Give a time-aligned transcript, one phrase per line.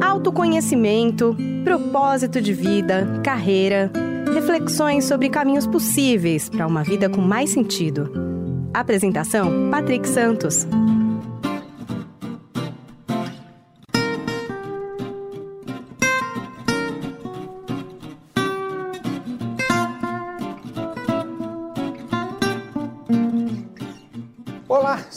[0.00, 3.90] Autoconhecimento, propósito de vida, carreira,
[4.34, 8.10] reflexões sobre caminhos possíveis para uma vida com mais sentido.
[8.72, 10.66] Apresentação: Patrick Santos.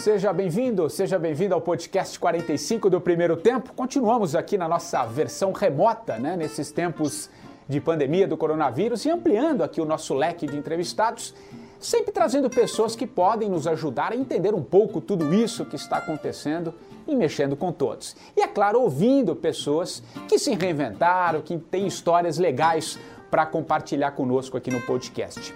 [0.04, 3.72] Seja bem-vindo, seja bem-vindo ao podcast 45 do Primeiro Tempo.
[3.74, 7.30] Continuamos aqui na nossa versão remota, né, nesses tempos
[7.70, 11.34] de pandemia do coronavírus e ampliando aqui o nosso leque de entrevistados,
[11.80, 16.00] sempre trazendo pessoas que podem nos ajudar a entender um pouco tudo isso que está
[16.00, 16.74] acontecendo
[17.08, 18.14] e mexendo com todos.
[18.36, 23.00] E é claro, ouvindo pessoas que se reinventaram, que têm histórias legais
[23.32, 25.56] para compartilhar conosco aqui no podcast.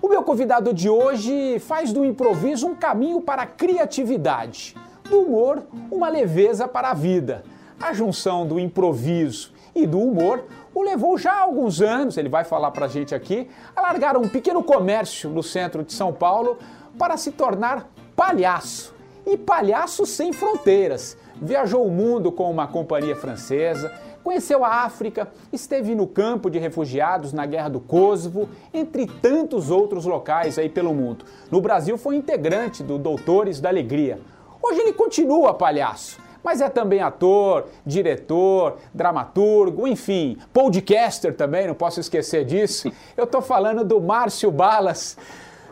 [0.00, 4.76] O meu convidado de hoje faz do improviso um caminho para a criatividade,
[5.10, 7.42] do humor, uma leveza para a vida.
[7.80, 12.44] A junção do improviso e do humor o levou já há alguns anos, ele vai
[12.44, 16.58] falar para a gente aqui, a largar um pequeno comércio no centro de São Paulo
[16.96, 18.94] para se tornar palhaço.
[19.26, 21.16] E palhaço sem fronteiras.
[21.42, 23.92] Viajou o mundo com uma companhia francesa,
[24.28, 30.04] Conheceu a África, esteve no campo de refugiados na Guerra do Kosovo, entre tantos outros
[30.04, 31.24] locais aí pelo mundo.
[31.50, 34.20] No Brasil foi integrante do Doutores da Alegria.
[34.62, 41.98] Hoje ele continua palhaço, mas é também ator, diretor, dramaturgo, enfim, podcaster também, não posso
[41.98, 42.92] esquecer disso.
[43.16, 45.16] Eu tô falando do Márcio Balas.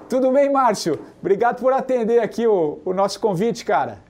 [0.08, 0.98] Tudo bem, Márcio?
[1.20, 4.05] Obrigado por atender aqui o, o nosso convite, cara.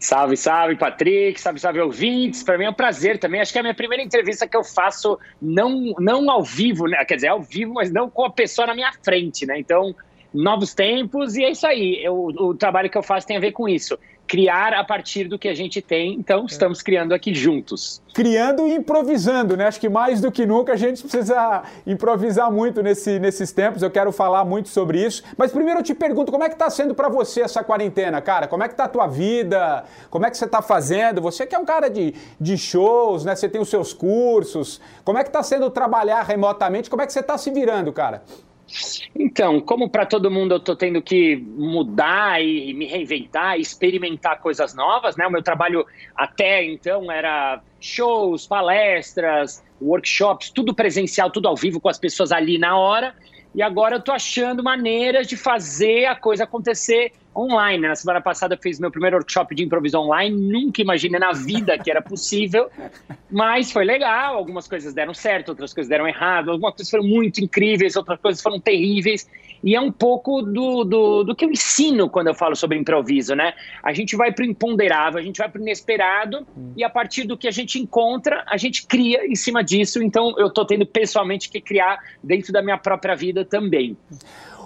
[0.00, 2.42] Salve, salve, Patrick, salve, salve, ouvintes.
[2.42, 3.40] Para mim é um prazer também.
[3.40, 7.04] Acho que é a minha primeira entrevista que eu faço, não, não ao vivo, né?
[7.04, 9.58] Quer dizer, ao vivo, mas não com a pessoa na minha frente, né?
[9.58, 9.94] Então,
[10.32, 12.00] novos tempos e é isso aí.
[12.02, 13.98] Eu, o trabalho que eu faço tem a ver com isso
[14.28, 18.02] criar a partir do que a gente tem, então estamos criando aqui juntos.
[18.12, 19.66] Criando e improvisando, né?
[19.66, 23.90] Acho que mais do que nunca a gente precisa improvisar muito nesse, nesses tempos, eu
[23.90, 25.22] quero falar muito sobre isso.
[25.36, 28.46] Mas primeiro eu te pergunto, como é que está sendo para você essa quarentena, cara?
[28.46, 29.84] Como é que tá a tua vida?
[30.10, 31.22] Como é que você está fazendo?
[31.22, 33.34] Você que é um cara de, de shows, né?
[33.34, 34.78] Você tem os seus cursos.
[35.04, 36.90] Como é que está sendo trabalhar remotamente?
[36.90, 38.22] Como é que você está se virando, cara?
[39.14, 44.74] Então, como para todo mundo eu estou tendo que mudar e me reinventar, experimentar coisas
[44.74, 45.26] novas, né?
[45.26, 51.88] O meu trabalho até então era shows, palestras, workshops, tudo presencial, tudo ao vivo com
[51.88, 53.14] as pessoas ali na hora.
[53.54, 57.86] E agora eu estou achando maneiras de fazer a coisa acontecer online.
[57.86, 61.78] Na semana passada eu fiz meu primeiro workshop de improviso online, nunca imaginei na vida
[61.78, 62.68] que era possível,
[63.30, 64.36] mas foi legal.
[64.36, 68.42] Algumas coisas deram certo, outras coisas deram errado, algumas coisas foram muito incríveis, outras coisas
[68.42, 69.28] foram terríveis.
[69.62, 73.34] E é um pouco do, do, do que eu ensino quando eu falo sobre improviso,
[73.34, 73.54] né?
[73.82, 76.46] A gente vai para o imponderável, a gente vai para o inesperado,
[76.76, 80.02] e a partir do que a gente encontra, a gente cria em cima disso.
[80.02, 83.96] Então eu estou tendo pessoalmente que criar dentro da minha própria vida também.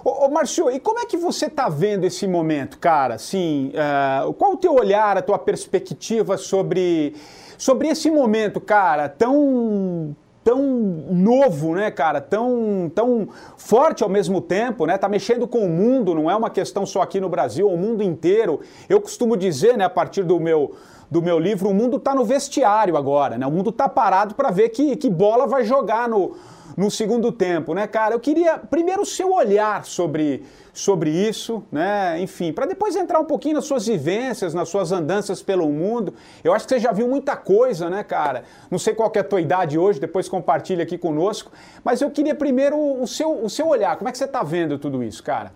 [0.05, 3.15] Ô, ô Marcio, e como é que você está vendo esse momento, cara?
[3.15, 7.15] Assim, uh, qual o teu olhar, a tua perspectiva sobre,
[7.57, 12.21] sobre esse momento, cara, tão tão novo, né, cara?
[12.21, 14.99] Tão, tão forte ao mesmo tempo, né?
[14.99, 18.03] Tá mexendo com o mundo, não é uma questão só aqui no Brasil, o mundo
[18.03, 18.61] inteiro.
[18.89, 20.75] Eu costumo dizer, né, a partir do meu
[21.13, 23.47] do meu livro, o mundo está no vestiário agora, né?
[23.47, 26.35] O mundo está parado para ver que, que bola vai jogar no,
[26.75, 28.15] no segundo tempo, né, cara?
[28.15, 30.43] Eu queria primeiro o seu olhar sobre,
[30.73, 32.19] sobre isso, né?
[32.19, 36.15] Enfim, para depois entrar um pouquinho nas suas vivências, nas suas andanças pelo mundo.
[36.43, 38.45] Eu acho que você já viu muita coisa, né, cara?
[38.71, 41.53] Não sei qual é a tua idade hoje, depois compartilha aqui conosco,
[41.85, 43.97] mas eu queria primeiro o seu, o seu olhar.
[43.97, 45.53] Como é que você está vendo tudo isso, cara?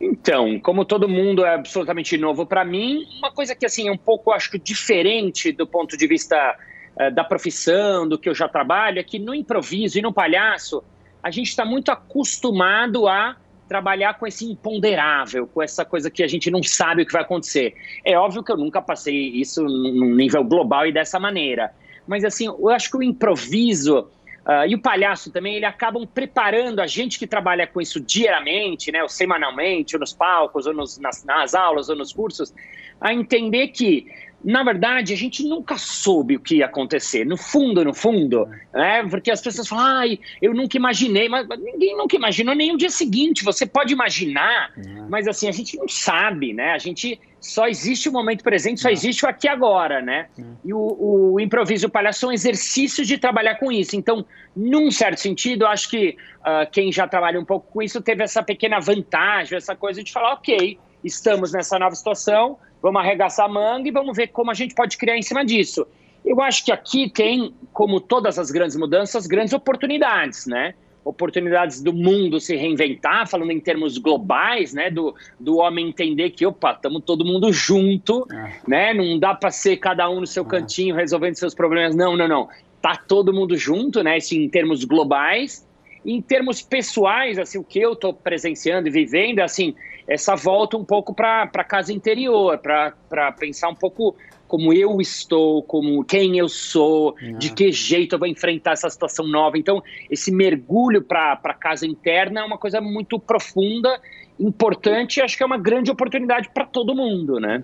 [0.00, 3.98] Então, como todo mundo é absolutamente novo para mim, uma coisa que assim é um
[3.98, 6.56] pouco acho que diferente do ponto de vista
[6.98, 10.82] eh, da profissão, do que eu já trabalho, é que no improviso e no palhaço,
[11.22, 13.36] a gente está muito acostumado a
[13.68, 17.22] trabalhar com esse imponderável, com essa coisa que a gente não sabe o que vai
[17.22, 17.74] acontecer.
[18.04, 21.72] É óbvio que eu nunca passei isso num nível global e dessa maneira.
[22.06, 24.08] Mas assim, eu acho que o improviso,
[24.40, 28.90] Uh, e o palhaço também, ele acabam preparando a gente que trabalha com isso diariamente,
[28.90, 32.52] né, ou semanalmente, ou nos palcos, ou nos, nas, nas aulas, ou nos cursos,
[33.00, 34.06] a entender que
[34.42, 37.26] na verdade, a gente nunca soube o que ia acontecer.
[37.26, 39.06] No fundo, no fundo, né?
[39.08, 42.88] Porque as pessoas falam, ai, eu nunca imaginei, mas ninguém nunca imaginou nem o dia
[42.88, 43.44] seguinte.
[43.44, 45.08] Você pode imaginar, uhum.
[45.10, 46.72] mas assim, a gente não sabe, né?
[46.72, 48.94] A gente só existe o momento presente, só uhum.
[48.94, 50.28] existe o aqui agora, né?
[50.38, 50.56] Uhum.
[50.64, 53.94] E o, o improviso e o palhaço são exercícios de trabalhar com isso.
[53.94, 54.24] Então,
[54.56, 58.24] num certo sentido, eu acho que uh, quem já trabalha um pouco com isso teve
[58.24, 63.48] essa pequena vantagem, essa coisa de falar, ok, estamos nessa nova situação vamos arregaçar a
[63.48, 65.86] manga e vamos ver como a gente pode criar em cima disso.
[66.24, 70.74] Eu acho que aqui tem, como todas as grandes mudanças, grandes oportunidades, né?
[71.02, 74.90] Oportunidades do mundo se reinventar, falando em termos globais, né?
[74.90, 78.60] Do, do homem entender que, opa, estamos todo mundo junto, é.
[78.68, 78.94] né?
[78.94, 80.46] Não dá para ser cada um no seu é.
[80.46, 81.96] cantinho resolvendo seus problemas.
[81.96, 82.48] Não, não, não.
[82.82, 84.18] Tá todo mundo junto, né?
[84.18, 85.66] Isso em termos globais.
[86.04, 89.74] Em termos pessoais, assim, o que eu estou presenciando e vivendo, assim,
[90.10, 94.16] essa volta um pouco para a casa interior, para pensar um pouco
[94.48, 99.24] como eu estou, como quem eu sou, de que jeito eu vou enfrentar essa situação
[99.24, 99.56] nova.
[99.56, 99.80] Então,
[100.10, 104.00] esse mergulho para a casa interna é uma coisa muito profunda
[104.40, 107.62] importante e acho que é uma grande oportunidade para todo mundo, né?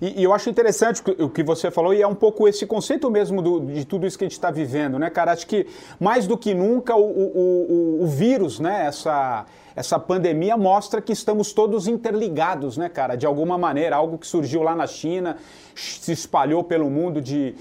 [0.00, 3.10] E, e, eu acho interessante o que você falou e é um pouco esse conceito
[3.10, 5.32] mesmo do, de tudo isso que a gente está vivendo, né, cara?
[5.32, 5.66] Acho que
[6.00, 9.44] mais do que nunca o, o, o, o vírus, né, essa
[9.76, 13.14] essa pandemia mostra que estamos todos interligados, né, cara?
[13.14, 15.36] De alguma maneira, algo que surgiu lá na China,
[15.74, 17.54] se espalhou pelo mundo de,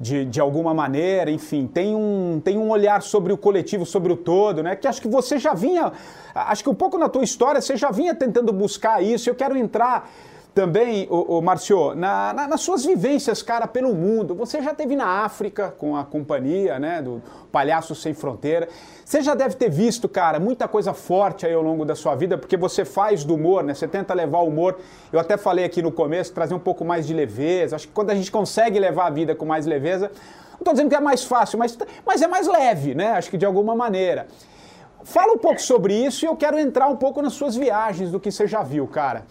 [0.00, 4.16] de, de alguma maneira, enfim, tem um, tem um olhar sobre o coletivo, sobre o
[4.16, 4.76] todo, né?
[4.76, 5.92] Que acho que você já vinha,
[6.34, 9.28] acho que um pouco na tua história, você já vinha tentando buscar isso.
[9.28, 10.08] Eu quero entrar
[10.54, 14.34] também, o, Marcio, na, na, nas suas vivências, cara, pelo mundo.
[14.34, 17.22] Você já teve na África com a companhia, né, do
[17.52, 18.68] Palhaço Sem Fronteira.
[19.04, 22.36] Você já deve ter visto, cara, muita coisa forte aí ao longo da sua vida,
[22.36, 23.72] porque você faz do humor, né?
[23.72, 24.78] Você tenta levar o humor.
[25.12, 27.76] Eu até falei aqui no começo, trazer um pouco mais de leveza.
[27.76, 30.10] Acho que quando a gente consegue levar a vida com mais leveza,
[30.52, 33.12] não estou dizendo que é mais fácil, mas, mas é mais leve, né?
[33.12, 34.26] Acho que de alguma maneira.
[35.04, 38.18] Fala um pouco sobre isso e eu quero entrar um pouco nas suas viagens, do
[38.18, 39.24] que você já viu, cara.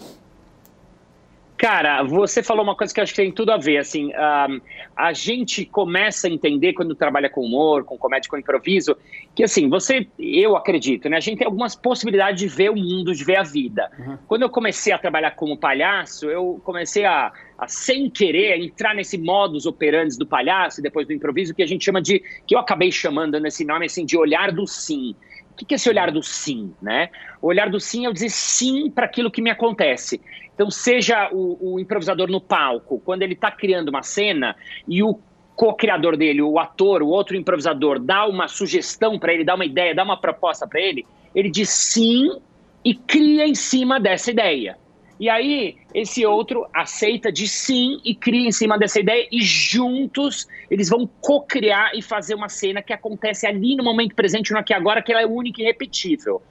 [1.58, 3.78] Cara, você falou uma coisa que eu acho que tem tudo a ver.
[3.78, 4.62] Assim, um,
[4.96, 8.96] a gente começa a entender quando trabalha com humor, com comédia, com improviso,
[9.34, 11.18] que assim, você, eu acredito, né?
[11.18, 13.90] A gente tem algumas possibilidades de ver o mundo, de ver a vida.
[13.98, 14.18] Uhum.
[14.28, 19.18] Quando eu comecei a trabalhar como palhaço, eu comecei a, a, sem querer, entrar nesse
[19.18, 22.60] modus operandi do palhaço e depois do improviso, que a gente chama de, que eu
[22.60, 25.16] acabei chamando nesse nome, assim, de olhar do sim.
[25.60, 27.10] O que é esse olhar do sim, né?
[27.42, 30.22] O olhar do sim é eu dizer sim para aquilo que me acontece.
[30.58, 34.56] Então, seja o, o improvisador no palco, quando ele está criando uma cena
[34.88, 35.20] e o
[35.56, 39.94] co-criador dele, o ator, o outro improvisador, dá uma sugestão para ele, dá uma ideia,
[39.94, 41.06] dá uma proposta para ele,
[41.36, 42.42] ele diz sim
[42.84, 44.80] e cria em cima dessa ideia.
[45.20, 50.48] E aí, esse outro aceita de sim e cria em cima dessa ideia, e juntos
[50.72, 54.74] eles vão co-criar e fazer uma cena que acontece ali no momento presente, no aqui
[54.74, 56.42] agora, que ela é única e repetível.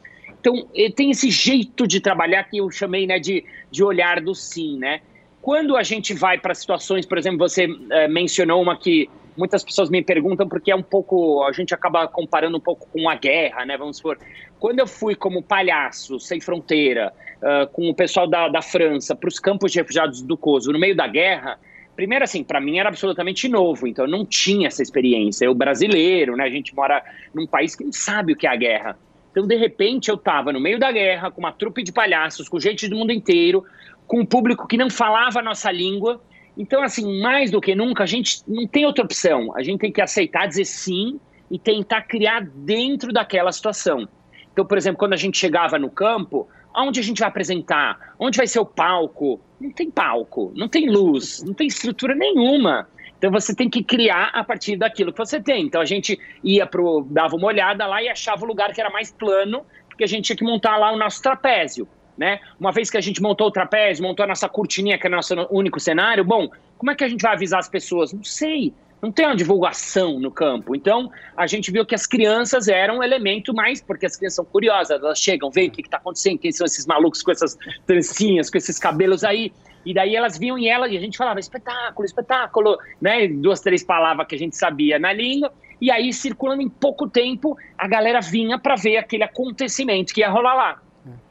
[0.46, 0.64] Então,
[0.94, 5.00] tem esse jeito de trabalhar que eu chamei né, de, de olhar do sim, né?
[5.42, 9.90] Quando a gente vai para situações, por exemplo, você é, mencionou uma que muitas pessoas
[9.90, 13.64] me perguntam porque é um pouco, a gente acaba comparando um pouco com a guerra,
[13.64, 13.76] né?
[13.76, 14.18] Vamos supor,
[14.60, 17.12] quando eu fui como palhaço sem fronteira
[17.42, 20.78] uh, com o pessoal da, da França para os campos de refugiados do Kosovo no
[20.78, 21.58] meio da guerra,
[21.96, 25.44] primeiro assim, para mim era absolutamente novo, então eu não tinha essa experiência.
[25.44, 26.44] Eu brasileiro, né?
[26.44, 27.02] A gente mora
[27.34, 29.05] num país que não sabe o que é a guerra.
[29.36, 32.58] Então, de repente, eu estava no meio da guerra, com uma trupe de palhaços, com
[32.58, 33.62] gente do mundo inteiro,
[34.06, 36.22] com um público que não falava a nossa língua.
[36.56, 39.54] Então, assim, mais do que nunca, a gente não tem outra opção.
[39.54, 44.08] A gente tem que aceitar, dizer sim e tentar criar dentro daquela situação.
[44.50, 48.14] Então, por exemplo, quando a gente chegava no campo, aonde a gente vai apresentar?
[48.18, 49.38] Onde vai ser o palco?
[49.60, 52.88] Não tem palco, não tem luz, não tem estrutura nenhuma.
[53.18, 55.64] Então você tem que criar a partir daquilo que você tem.
[55.64, 58.90] Então a gente ia pro dava uma olhada lá e achava o lugar que era
[58.90, 62.40] mais plano, porque a gente tinha que montar lá o nosso trapézio, né?
[62.60, 65.12] Uma vez que a gente montou o trapézio, montou a nossa cortininha, que é o
[65.12, 68.12] nosso único cenário, bom, como é que a gente vai avisar as pessoas?
[68.12, 68.74] Não sei.
[69.00, 70.74] Não tem uma divulgação no campo.
[70.74, 74.44] Então, a gente viu que as crianças eram um elemento mais, porque as crianças são
[74.44, 77.56] curiosas, elas chegam, veem o que está acontecendo, quem são esses malucos com essas
[77.86, 79.52] trancinhas, com esses cabelos aí.
[79.86, 83.28] E daí elas vinham em ela e a gente falava espetáculo, espetáculo, né?
[83.28, 85.52] Duas, três palavras que a gente sabia na língua.
[85.80, 90.28] E aí, circulando em pouco tempo, a galera vinha para ver aquele acontecimento que ia
[90.28, 90.82] rolar lá.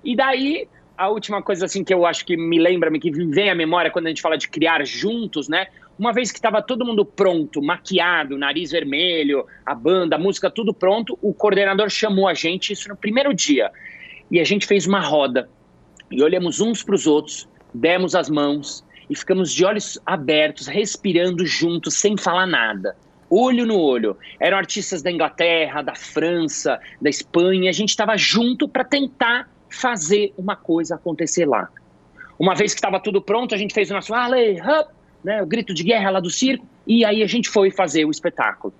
[0.01, 3.55] E daí, a última coisa assim que eu acho que me lembra, que vem à
[3.55, 5.67] memória quando a gente fala de criar juntos, né?
[5.99, 10.73] Uma vez que estava todo mundo pronto, maquiado, nariz vermelho, a banda, a música, tudo
[10.73, 13.69] pronto, o coordenador chamou a gente, isso no primeiro dia.
[14.31, 15.49] E a gente fez uma roda.
[16.09, 21.45] E olhamos uns para os outros, demos as mãos e ficamos de olhos abertos, respirando
[21.45, 22.95] juntos, sem falar nada.
[23.29, 24.17] Olho no olho.
[24.39, 27.69] Eram artistas da Inglaterra, da França, da Espanha.
[27.69, 31.69] A gente estava junto para tentar fazer uma coisa acontecer lá.
[32.39, 34.91] Uma vez que estava tudo pronto, a gente fez o nosso up,
[35.23, 38.11] né, o grito de guerra lá do circo, e aí a gente foi fazer o
[38.11, 38.73] espetáculo.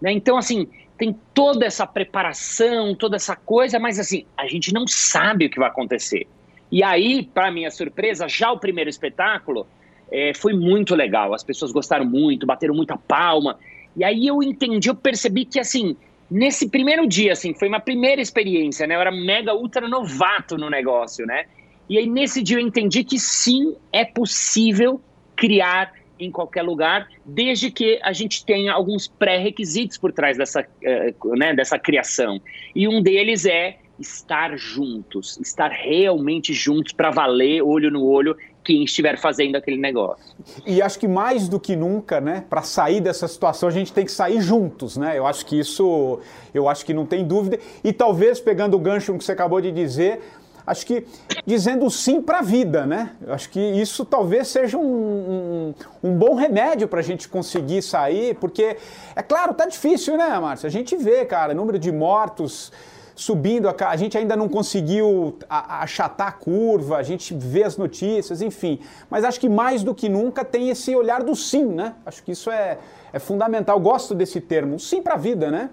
[0.00, 0.12] Né?
[0.12, 5.46] Então, assim, tem toda essa preparação, toda essa coisa, mas assim, a gente não sabe
[5.46, 6.26] o que vai acontecer.
[6.74, 9.64] E aí, para minha surpresa, já o primeiro espetáculo
[10.10, 11.32] é, foi muito legal.
[11.32, 13.56] As pessoas gostaram muito, bateram muita palma.
[13.96, 15.96] E aí eu entendi, eu percebi que assim,
[16.28, 18.96] nesse primeiro dia, assim, foi uma primeira experiência, né?
[18.96, 21.44] Eu era mega ultra novato no negócio, né?
[21.88, 25.00] E aí nesse dia eu entendi que sim, é possível
[25.36, 31.36] criar em qualquer lugar, desde que a gente tenha alguns pré-requisitos por trás dessa, uh,
[31.36, 32.40] né, dessa criação.
[32.74, 38.82] E um deles é estar juntos, estar realmente juntos para valer, olho no olho, quem
[38.82, 40.24] estiver fazendo aquele negócio.
[40.66, 44.04] E acho que mais do que nunca, né, para sair dessa situação, a gente tem
[44.04, 45.18] que sair juntos, né?
[45.18, 46.18] Eu acho que isso,
[46.52, 47.58] eu acho que não tem dúvida.
[47.84, 50.22] E talvez pegando o gancho que você acabou de dizer,
[50.66, 51.06] acho que
[51.44, 53.10] dizendo sim para a vida, né?
[53.28, 58.34] Acho que isso talvez seja um, um, um bom remédio para a gente conseguir sair,
[58.36, 58.78] porque,
[59.14, 60.66] é claro, tá difícil, né, Márcia?
[60.66, 62.72] A gente vê, cara, número de mortos
[63.14, 68.42] subindo, a, a gente ainda não conseguiu achatar a curva, a gente vê as notícias,
[68.42, 68.80] enfim.
[69.08, 71.94] Mas acho que mais do que nunca tem esse olhar do sim, né?
[72.04, 72.78] Acho que isso é,
[73.12, 73.78] é fundamental.
[73.78, 75.70] Gosto desse termo, sim para a vida, né?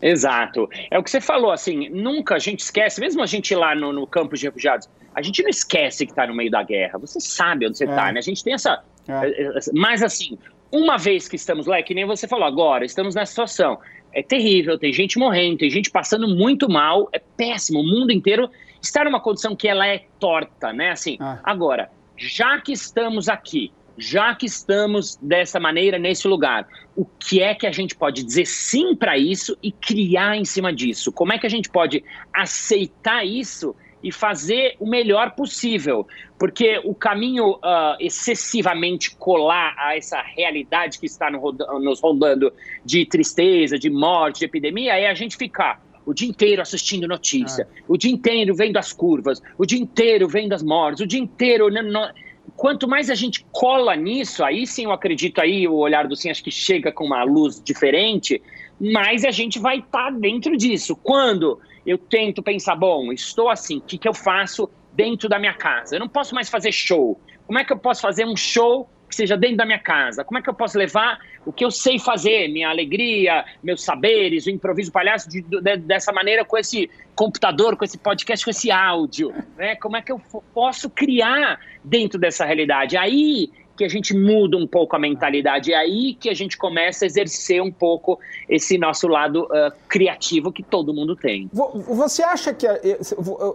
[0.00, 0.68] Exato.
[0.90, 3.92] É o que você falou, assim, nunca a gente esquece, mesmo a gente lá no,
[3.92, 6.98] no campo de refugiados, a gente não esquece que está no meio da guerra.
[6.98, 8.12] Você sabe onde você está, é.
[8.12, 8.18] né?
[8.18, 8.82] A gente tem essa.
[9.06, 9.28] É.
[9.28, 10.36] Eh, eh, mas assim,
[10.72, 13.78] uma vez que estamos lá, é que nem você falou agora, estamos nessa situação.
[14.12, 17.80] É terrível, tem gente morrendo, tem gente passando muito mal, é péssimo.
[17.80, 18.50] O mundo inteiro
[18.80, 20.90] está numa condição que ela é torta, né?
[20.90, 21.38] Assim, ah.
[21.42, 26.66] agora, já que estamos aqui, já que estamos dessa maneira nesse lugar,
[26.96, 30.72] o que é que a gente pode dizer sim para isso e criar em cima
[30.72, 31.12] disso?
[31.12, 36.06] Como é que a gente pode aceitar isso e fazer o melhor possível?
[36.38, 41.40] Porque o caminho uh, excessivamente colar a essa realidade que está no
[41.80, 42.52] nos rodando
[42.84, 47.68] de tristeza, de morte, de epidemia, é a gente ficar o dia inteiro assistindo notícia,
[47.70, 47.82] ah.
[47.88, 51.70] o dia inteiro vendo as curvas, o dia inteiro vendo as mortes, o dia inteiro.
[51.70, 52.10] Não, não,
[52.56, 56.30] quanto mais a gente cola nisso, aí sim eu acredito aí, o olhar do sim
[56.30, 58.42] acho que chega com uma luz diferente,
[58.80, 60.96] mais a gente vai estar tá dentro disso.
[60.96, 65.54] Quando eu tento pensar, bom, estou assim, o que, que eu faço dentro da minha
[65.54, 65.96] casa?
[65.96, 67.20] Eu não posso mais fazer show.
[67.46, 70.24] Como é que eu posso fazer um show que seja dentro da minha casa?
[70.24, 74.46] Como é que eu posso levar o que eu sei fazer, minha alegria, meus saberes,
[74.46, 78.70] o improviso palhaço, de, de, dessa maneira com esse computador, com esse podcast, com esse
[78.70, 79.34] áudio?
[79.56, 79.74] Né?
[79.76, 80.20] Como é que eu
[80.54, 82.96] posso criar dentro dessa realidade?
[82.96, 83.50] Aí
[83.82, 87.06] que a gente muda um pouco a mentalidade, é aí que a gente começa a
[87.06, 88.16] exercer um pouco
[88.48, 91.50] esse nosso lado uh, criativo que todo mundo tem.
[91.52, 92.64] Você acha que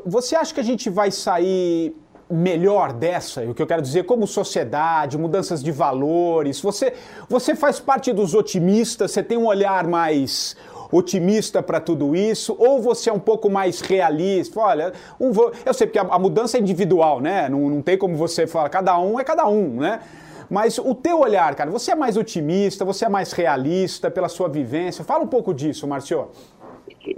[0.05, 1.95] você acha que a gente vai sair
[2.29, 6.59] melhor dessa, o que eu quero dizer, como sociedade, mudanças de valores.
[6.59, 6.93] Você,
[7.29, 10.57] você faz parte dos otimistas, você tem um olhar mais
[10.91, 14.59] otimista para tudo isso, ou você é um pouco mais realista?
[14.59, 15.31] Olha, um,
[15.65, 17.49] eu sei porque a, a, mudança é individual, né?
[17.49, 19.99] Não, não tem como você falar, cada um é cada um, né?
[20.49, 24.47] Mas o teu olhar, cara, você é mais otimista, você é mais realista pela sua
[24.47, 25.03] vivência?
[25.03, 26.29] Fala um pouco disso, Marcio.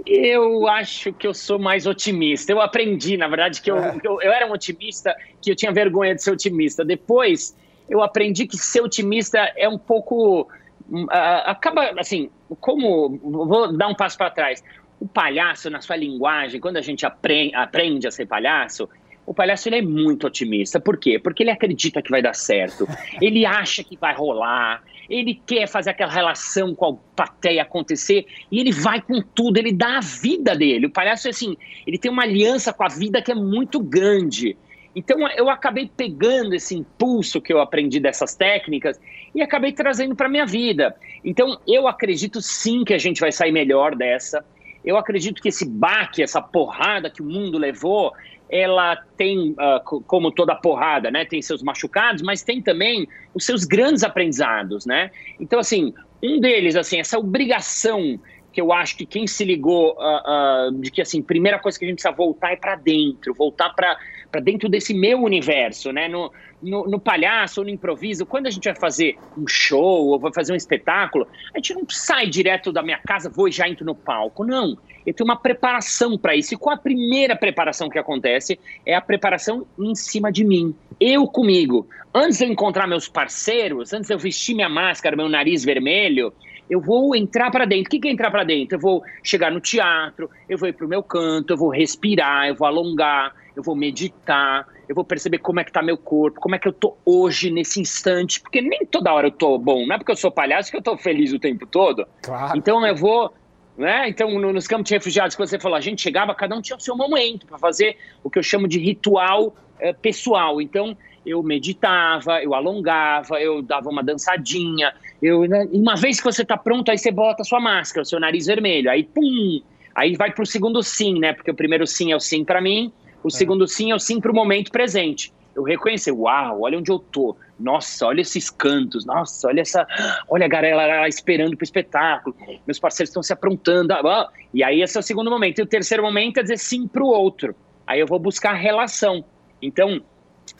[0.04, 2.52] Eu acho que eu sou mais otimista.
[2.52, 3.96] Eu aprendi, na verdade, que eu, é.
[4.02, 6.84] eu, eu, era um otimista, que eu tinha vergonha de ser otimista.
[6.84, 7.56] Depois,
[7.88, 10.48] eu aprendi que ser otimista é um pouco.
[10.90, 11.06] Uh,
[11.44, 13.18] acaba, assim, como.
[13.18, 14.62] Vou dar um passo para trás.
[14.98, 18.88] O palhaço, na sua linguagem, quando a gente aprende, aprende a ser palhaço,
[19.24, 20.78] o palhaço ele é muito otimista.
[20.78, 21.18] Por quê?
[21.18, 22.86] Porque ele acredita que vai dar certo.
[23.20, 28.60] Ele acha que vai rolar ele quer fazer aquela relação com a plateia acontecer e
[28.60, 30.86] ele vai com tudo, ele dá a vida dele.
[30.86, 34.56] O palhaço, assim, ele tem uma aliança com a vida que é muito grande.
[34.94, 39.00] Então eu acabei pegando esse impulso que eu aprendi dessas técnicas
[39.34, 40.94] e acabei trazendo para minha vida.
[41.24, 44.44] Então eu acredito sim que a gente vai sair melhor dessa.
[44.84, 48.12] Eu acredito que esse baque, essa porrada que o mundo levou,
[48.48, 53.64] ela tem, uh, como toda porrada, né, tem seus machucados, mas tem também os seus
[53.64, 55.10] grandes aprendizados, né?
[55.38, 58.18] Então, assim, um deles, assim, essa obrigação
[58.52, 61.84] que eu acho que quem se ligou uh, uh, de que assim, primeira coisa que
[61.84, 63.96] a gente precisa voltar é para dentro, voltar para
[64.38, 66.06] dentro desse meu universo, né?
[66.06, 66.30] No,
[66.62, 70.32] no, no, palhaço ou no improviso, quando a gente vai fazer um show ou vai
[70.32, 73.84] fazer um espetáculo, a gente não sai direto da minha casa, vou e já entro
[73.84, 74.44] no palco.
[74.44, 74.76] Não.
[75.06, 76.54] Eu tenho uma preparação para isso.
[76.54, 78.60] E qual a primeira preparação que acontece?
[78.84, 80.74] É a preparação em cima de mim.
[81.00, 81.88] Eu comigo.
[82.14, 86.32] Antes de eu encontrar meus parceiros, antes de eu vestir minha máscara, meu nariz vermelho,
[86.68, 87.96] eu vou entrar para dentro.
[87.96, 88.76] O que é entrar para dentro?
[88.76, 92.46] Eu vou chegar no teatro, eu vou ir para o meu canto, eu vou respirar,
[92.46, 96.40] eu vou alongar, eu vou meditar, eu vou perceber como é que tá meu corpo,
[96.40, 99.86] como é que eu tô hoje, nesse instante, porque nem toda hora eu tô bom,
[99.86, 102.06] não é porque eu sou palhaço que eu tô feliz o tempo todo.
[102.22, 102.56] Claro.
[102.56, 103.32] Então eu vou,
[103.76, 104.08] né?
[104.08, 106.80] Então nos campos de refugiados que você falou, a gente chegava, cada um tinha o
[106.80, 110.60] seu momento para fazer o que eu chamo de ritual é, pessoal.
[110.60, 114.92] Então eu meditava, eu alongava, eu dava uma dançadinha.
[115.20, 118.06] Eu, né, uma vez que você está pronto, aí você bota a sua máscara, o
[118.06, 118.90] seu nariz vermelho.
[118.90, 119.60] Aí, pum!
[119.94, 121.32] Aí vai para o segundo sim, né?
[121.32, 123.30] Porque o primeiro sim é o sim para mim, o é.
[123.30, 125.32] segundo sim é o sim para o momento presente.
[125.54, 127.36] Eu reconhecer, uau, olha onde eu tô.
[127.58, 129.04] Nossa, olha esses cantos.
[129.04, 129.86] Nossa, olha essa,
[130.28, 132.34] olha a galera lá esperando pro espetáculo.
[132.66, 133.92] Meus parceiros estão se aprontando.
[133.92, 135.58] Ah, e aí esse é o segundo momento.
[135.58, 137.54] E o terceiro momento é dizer sim para o outro.
[137.86, 139.24] Aí eu vou buscar relação.
[139.60, 140.00] Então,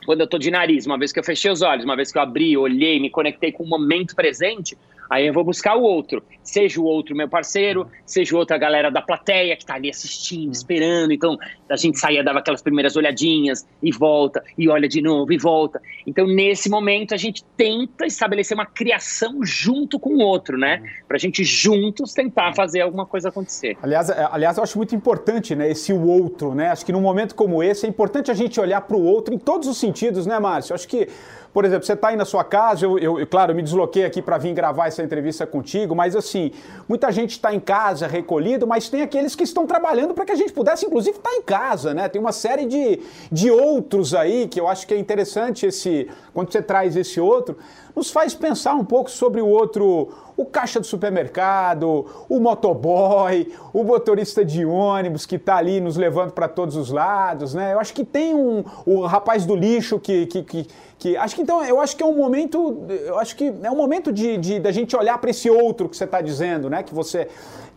[0.04, 2.18] quando eu tô de nariz, uma vez que eu fechei os olhos, uma vez que
[2.18, 4.76] eu abri, olhei, me conectei com o momento presente,
[5.10, 9.02] Aí eu vou buscar o outro, seja o outro meu parceiro, seja outra galera da
[9.02, 10.52] plateia que está ali assistindo, uhum.
[10.52, 11.12] esperando.
[11.12, 11.36] Então
[11.68, 15.82] a gente saía, dava aquelas primeiras olhadinhas e volta, e olha de novo e volta.
[16.06, 20.80] Então nesse momento a gente tenta estabelecer uma criação junto com o outro, né?
[20.80, 20.88] Uhum.
[21.08, 23.76] Para a gente juntos tentar fazer alguma coisa acontecer.
[23.82, 25.68] Aliás, é, aliás, eu acho muito importante, né?
[25.68, 26.68] Esse o outro, né?
[26.68, 29.38] Acho que num momento como esse é importante a gente olhar para o outro em
[29.38, 30.72] todos os sentidos, né, Márcio?
[30.72, 31.08] Acho que
[31.52, 34.22] por exemplo, você está aí na sua casa, eu, eu, claro, eu me desloquei aqui
[34.22, 36.52] para vir gravar essa entrevista contigo, mas assim,
[36.88, 40.36] muita gente está em casa, recolhido, mas tem aqueles que estão trabalhando para que a
[40.36, 42.08] gente pudesse, inclusive, estar tá em casa, né?
[42.08, 43.00] Tem uma série de,
[43.32, 47.56] de outros aí que eu acho que é interessante esse, quando você traz esse outro,
[47.94, 53.84] nos faz pensar um pouco sobre o outro, o caixa do supermercado, o motoboy, o
[53.84, 57.74] motorista de ônibus que está ali nos levando para todos os lados, né?
[57.74, 60.66] Eu acho que tem um, o rapaz do lixo que, que, que
[61.00, 63.76] que acho que então eu acho que é um momento eu acho que é um
[63.76, 66.94] momento de, de da gente olhar para esse outro que você está dizendo né que
[66.94, 67.26] você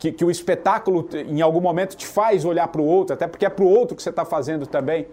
[0.04, 3.46] que, que, o espetáculo em algum momento te faz olhar para o outro até porque
[3.46, 5.08] é para o outro que você está fazendo também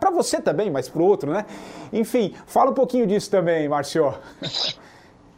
[0.00, 1.46] para você também mas para o outro né
[1.92, 4.12] enfim fala um pouquinho disso também Marcio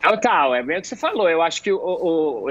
[0.01, 1.29] Total, é bem o que você falou.
[1.29, 2.47] Eu acho que o, o,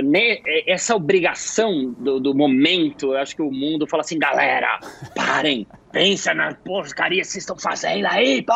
[0.68, 4.78] essa obrigação do, do, momento, eu acho que o mundo fala assim, galera,
[5.16, 8.54] parem, pensa na porcaria que vocês estão fazendo aí, pô!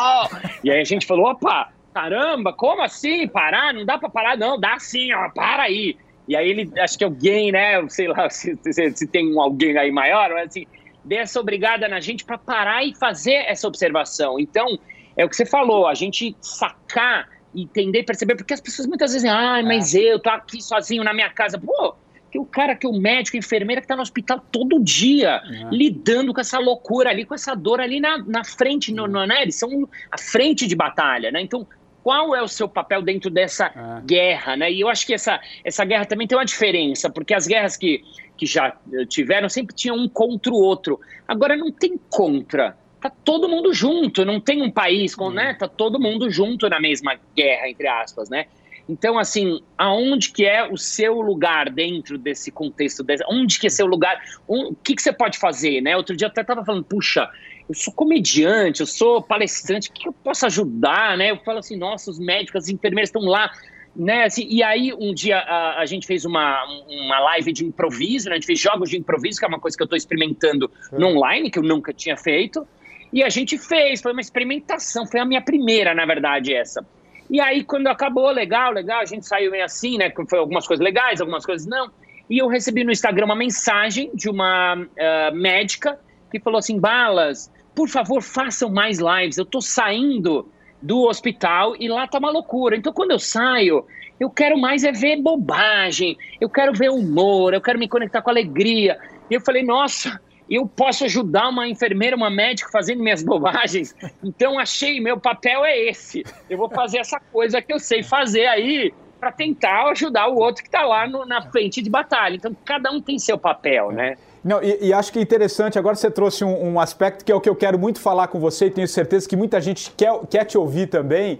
[0.62, 3.26] E aí a gente falou, opa, caramba, como assim?
[3.26, 3.72] Parar?
[3.72, 5.96] Não dá pra parar, não, dá sim, ó, para aí.
[6.30, 9.76] E aí ele, acho que alguém, né, sei lá se, se, se tem um alguém
[9.76, 10.64] aí maior, mas assim,
[11.04, 14.38] deu essa obrigada na gente para parar e fazer essa observação.
[14.38, 14.78] Então,
[15.16, 19.28] é o que você falou, a gente sacar entender, perceber, porque as pessoas muitas vezes
[19.28, 19.98] dizem, ah, mas é.
[19.98, 21.58] eu tô aqui sozinho na minha casa.
[21.58, 21.96] Pô,
[22.30, 25.42] que o cara que é o médico, a enfermeira que tá no hospital todo dia,
[25.44, 25.68] é.
[25.74, 29.42] lidando com essa loucura ali, com essa dor ali na, na frente, no, no, né?
[29.42, 31.40] Eles são a frente de batalha, né?
[31.40, 31.66] Então,
[32.02, 34.06] qual é o seu papel dentro dessa é.
[34.06, 34.70] guerra, né?
[34.70, 38.02] E eu acho que essa, essa guerra também tem uma diferença, porque as guerras que,
[38.36, 38.76] que já
[39.08, 41.00] tiveram sempre tinham um contra o outro.
[41.26, 45.54] Agora não tem contra tá todo mundo junto, não tem um país com, né?
[45.54, 48.46] Tá todo mundo junto na mesma guerra, entre aspas, né?
[48.88, 53.02] Então, assim, aonde que é o seu lugar dentro desse contexto?
[53.04, 54.20] Desse, onde que é seu lugar?
[54.48, 55.96] Um, o que, que você pode fazer, né?
[55.96, 57.30] Outro dia eu até tava falando, puxa,
[57.70, 61.30] eu sou comediante, eu sou palestrante, o que eu posso ajudar, né?
[61.30, 63.48] Eu falo assim, nossa, os médicos, as enfermeiras estão lá,
[63.94, 64.24] né?
[64.24, 68.32] Assim, e aí, um dia a, a, gente fez uma, uma live de improviso, né?
[68.32, 71.10] A gente fez jogos de improviso, que é uma coisa que eu estou experimentando no
[71.10, 72.66] online, que eu nunca tinha feito.
[73.12, 76.84] E a gente fez, foi uma experimentação, foi a minha primeira, na verdade, essa.
[77.30, 80.12] E aí, quando acabou, legal, legal, a gente saiu meio assim, né?
[80.28, 81.88] Foi algumas coisas legais, algumas coisas não.
[82.28, 87.50] E eu recebi no Instagram uma mensagem de uma uh, médica que falou assim: Balas,
[87.80, 89.38] por favor, façam mais lives.
[89.38, 90.46] Eu tô saindo
[90.82, 92.76] do hospital e lá tá uma loucura.
[92.76, 93.86] Então, quando eu saio,
[94.18, 98.28] eu quero mais é ver bobagem, eu quero ver humor, eu quero me conectar com
[98.28, 98.98] alegria.
[99.30, 103.96] E eu falei: Nossa eu posso ajudar uma enfermeira, uma médica fazendo minhas bobagens.
[104.22, 106.22] Então achei, meu papel é esse.
[106.50, 110.62] Eu vou fazer essa coisa que eu sei fazer aí para tentar ajudar o outro
[110.62, 112.36] que está lá no, na frente de batalha.
[112.36, 114.18] Então cada um tem seu papel, né?
[114.42, 117.34] Não, e, e, acho que é interessante, agora você trouxe um, um, aspecto que é
[117.34, 120.18] o que eu quero muito falar com você e tenho certeza que muita gente quer,
[120.30, 121.38] quer te ouvir também,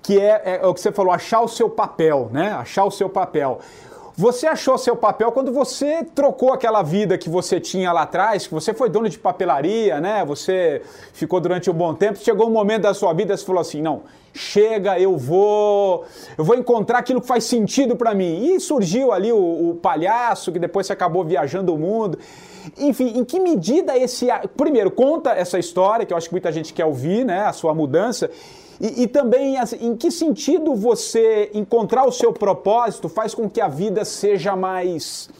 [0.00, 2.52] que é, é, é o que você falou, achar o seu papel, né?
[2.52, 3.60] Achar o seu papel.
[4.18, 8.54] Você achou seu papel quando você trocou aquela vida que você tinha lá atrás, que
[8.54, 10.24] você foi dono de papelaria, né?
[10.24, 10.80] Você
[11.12, 14.04] ficou durante um bom tempo, chegou um momento da sua vida você falou assim: "Não,
[14.32, 16.06] chega, eu vou,
[16.38, 18.54] eu vou encontrar aquilo que faz sentido para mim".
[18.54, 22.18] E surgiu ali o, o palhaço, que depois você acabou viajando o mundo.
[22.78, 24.26] Enfim, em que medida esse.
[24.56, 27.40] Primeiro, conta essa história, que eu acho que muita gente quer ouvir, né?
[27.40, 28.30] A sua mudança.
[28.80, 33.60] E, e, também, assim, em que sentido você encontrar o seu propósito faz com que
[33.60, 35.30] a vida seja mais,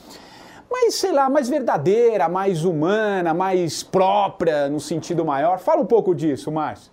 [0.70, 5.58] mais, sei lá, mais verdadeira, mais humana, mais própria, no sentido maior?
[5.58, 6.90] Fala um pouco disso, Márcio.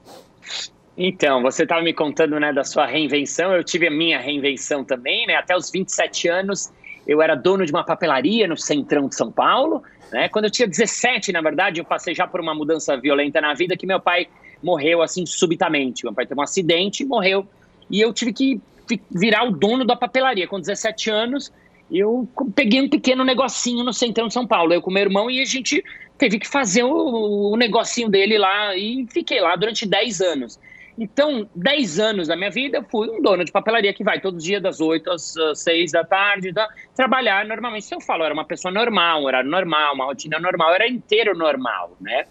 [0.97, 5.25] Então, você estava me contando né, da sua reinvenção, eu tive a minha reinvenção também,
[5.25, 5.35] né?
[5.35, 6.71] Até os 27 anos
[7.07, 10.29] eu era dono de uma papelaria no centrão de São Paulo, né?
[10.29, 13.75] Quando eu tinha 17, na verdade, eu passei já por uma mudança violenta na vida
[13.75, 14.27] que meu pai
[14.61, 16.05] morreu assim subitamente.
[16.05, 17.45] Meu pai teve um acidente e morreu.
[17.89, 18.61] E eu tive que
[19.09, 20.47] virar o dono da papelaria.
[20.47, 21.51] Com 17 anos,
[21.91, 25.41] eu peguei um pequeno negocinho no centrão de São Paulo, eu com meu irmão, e
[25.41, 25.83] a gente
[26.15, 28.77] teve que fazer o, o negocinho dele lá.
[28.77, 30.59] E fiquei lá durante 10 anos.
[30.97, 34.37] Então, 10 anos da minha vida, eu fui um dono de papelaria que vai todos
[34.37, 36.67] os dias das 8 às 6 da tarde, tá?
[36.95, 37.85] trabalhar normalmente.
[37.85, 40.87] Se eu falo, eu era uma pessoa normal, um horário normal, uma rotina normal, era
[40.87, 42.25] inteiro normal, né?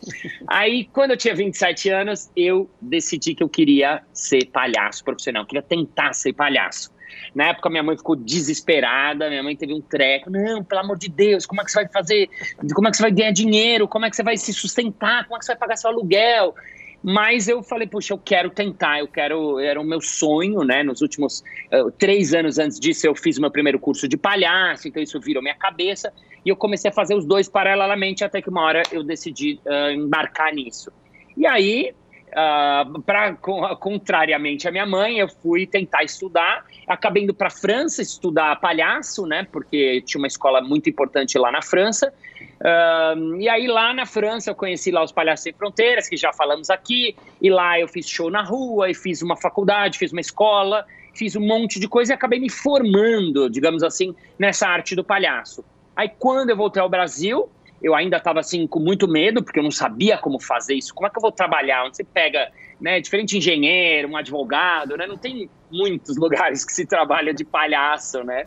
[0.47, 5.63] Aí, quando eu tinha 27 anos, eu decidi que eu queria ser palhaço profissional, queria
[5.63, 6.93] tentar ser palhaço.
[7.35, 10.31] Na época, minha mãe ficou desesperada, minha mãe teve um treco.
[10.31, 12.29] Não, pelo amor de Deus, como é que você vai fazer?
[12.75, 13.89] Como é que você vai ganhar dinheiro?
[13.89, 15.25] Como é que você vai se sustentar?
[15.25, 16.55] Como é que você vai pagar seu aluguel?
[17.03, 20.83] Mas eu falei, puxa, eu quero tentar, eu quero, era o meu sonho, né?
[20.85, 24.87] Nos últimos uh, três anos antes disso, eu fiz o meu primeiro curso de palhaço,
[24.87, 26.13] então isso virou minha cabeça.
[26.45, 29.91] E eu comecei a fazer os dois paralelamente, até que uma hora eu decidi uh,
[29.91, 30.93] embarcar nisso.
[31.37, 31.93] E aí,
[32.33, 36.65] uh, pra, contrariamente à minha mãe, eu fui tentar estudar.
[36.87, 39.47] Acabei indo para a França estudar palhaço, né?
[39.51, 42.13] Porque tinha uma escola muito importante lá na França.
[42.61, 46.33] Uh, e aí lá na França eu conheci lá os Palhaços Sem Fronteiras, que já
[46.33, 50.21] falamos aqui, e lá eu fiz show na rua, e fiz uma faculdade, fiz uma
[50.21, 55.05] escola, fiz um monte de coisa e acabei me formando, digamos assim, nessa arte do
[55.05, 55.65] palhaço.
[55.95, 57.49] Aí quando eu voltei ao Brasil,
[57.83, 60.95] eu ainda estava assim com muito medo, porque eu não sabia como fazer isso.
[60.95, 61.85] Como é que eu vou trabalhar?
[61.85, 65.07] Onde você pega, né, diferente engenheiro, um advogado, né?
[65.07, 68.47] Não tem muitos lugares que se trabalha de palhaço, né?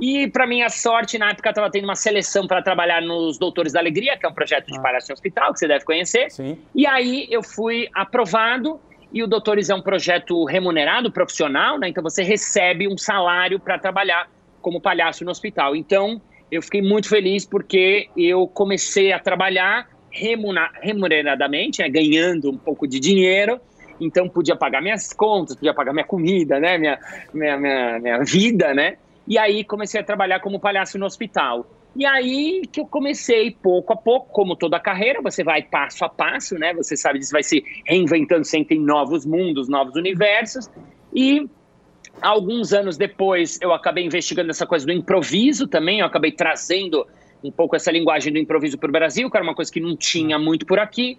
[0.00, 3.78] E, para minha sorte, na época estava tendo uma seleção para trabalhar nos Doutores da
[3.78, 4.80] Alegria, que é um projeto de ah.
[4.80, 6.30] palhaço em hospital, que você deve conhecer.
[6.30, 6.58] Sim.
[6.74, 8.80] E aí eu fui aprovado.
[9.12, 11.88] E o Doutores é um projeto remunerado, profissional, né?
[11.88, 14.30] Então você recebe um salário para trabalhar
[14.62, 15.76] como palhaço no hospital.
[15.76, 16.20] Então
[16.52, 21.88] eu fiquei muito feliz porque eu comecei a trabalhar remuneradamente, né?
[21.88, 23.58] ganhando um pouco de dinheiro
[24.00, 26.98] então podia pagar minhas contas, podia pagar minha comida, né, minha,
[27.32, 31.66] minha, minha, minha vida, né, e aí comecei a trabalhar como palhaço no hospital.
[31.94, 36.08] E aí que eu comecei pouco a pouco, como toda carreira, você vai passo a
[36.08, 36.72] passo, né?
[36.72, 40.70] Você sabe disso, vai se reinventando sempre em novos mundos, novos universos.
[41.14, 41.46] E
[42.22, 47.06] alguns anos depois eu acabei investigando essa coisa do improviso também, eu acabei trazendo
[47.42, 49.96] um pouco essa linguagem do improviso para o Brasil, que era uma coisa que não
[49.96, 51.18] tinha muito por aqui.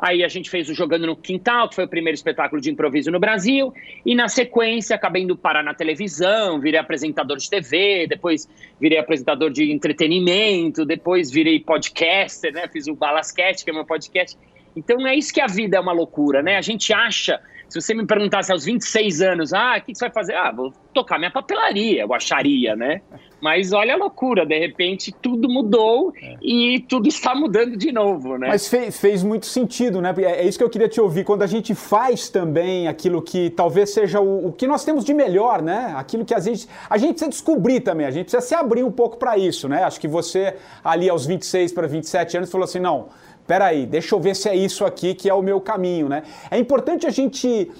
[0.00, 3.10] Aí a gente fez o Jogando no Quintal, que foi o primeiro espetáculo de improviso
[3.10, 3.74] no Brasil.
[4.06, 8.48] E na sequência, acabei indo parar na televisão, virei apresentador de TV, depois
[8.80, 12.68] virei apresentador de entretenimento, depois virei podcaster, né?
[12.68, 14.38] Fiz o Balasquete, que é meu podcast.
[14.76, 16.56] Então é isso que a vida é uma loucura, né?
[16.56, 20.12] A gente acha se você me perguntasse aos 26 anos, ah, o que você vai
[20.12, 20.34] fazer?
[20.34, 23.02] Ah, vou tocar minha papelaria, eu acharia, né?
[23.40, 26.36] Mas olha a loucura, de repente tudo mudou é.
[26.42, 28.48] e tudo está mudando de novo, né?
[28.48, 30.14] Mas fez, fez muito sentido, né?
[30.18, 31.24] É, é isso que eu queria te ouvir.
[31.24, 35.12] Quando a gente faz também aquilo que talvez seja o, o que nós temos de
[35.12, 35.94] melhor, né?
[35.96, 36.66] Aquilo que a gente.
[36.88, 39.84] A gente precisa descobrir também, a gente precisa se abrir um pouco para isso, né?
[39.84, 43.08] Acho que você, ali aos 26 para 27 anos, falou assim: não
[43.48, 46.22] peraí, deixa eu ver se é isso aqui que é o meu caminho, né?
[46.50, 47.72] É importante a gente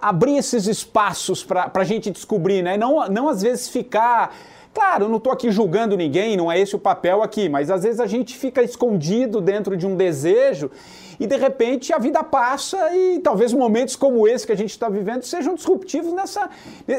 [0.00, 2.76] abrir esses espaços para a gente descobrir, né?
[2.78, 4.34] Não, não às vezes ficar.
[4.72, 8.00] Claro, não estou aqui julgando ninguém, não é esse o papel aqui, mas às vezes
[8.00, 10.70] a gente fica escondido dentro de um desejo
[11.20, 14.88] e de repente a vida passa e talvez momentos como esse que a gente está
[14.88, 16.48] vivendo sejam disruptivos nessa.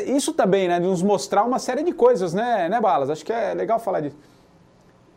[0.05, 0.79] Isso também, né?
[0.79, 3.09] De nos mostrar uma série de coisas, né, né Balas?
[3.09, 4.32] Acho que é legal falar disso.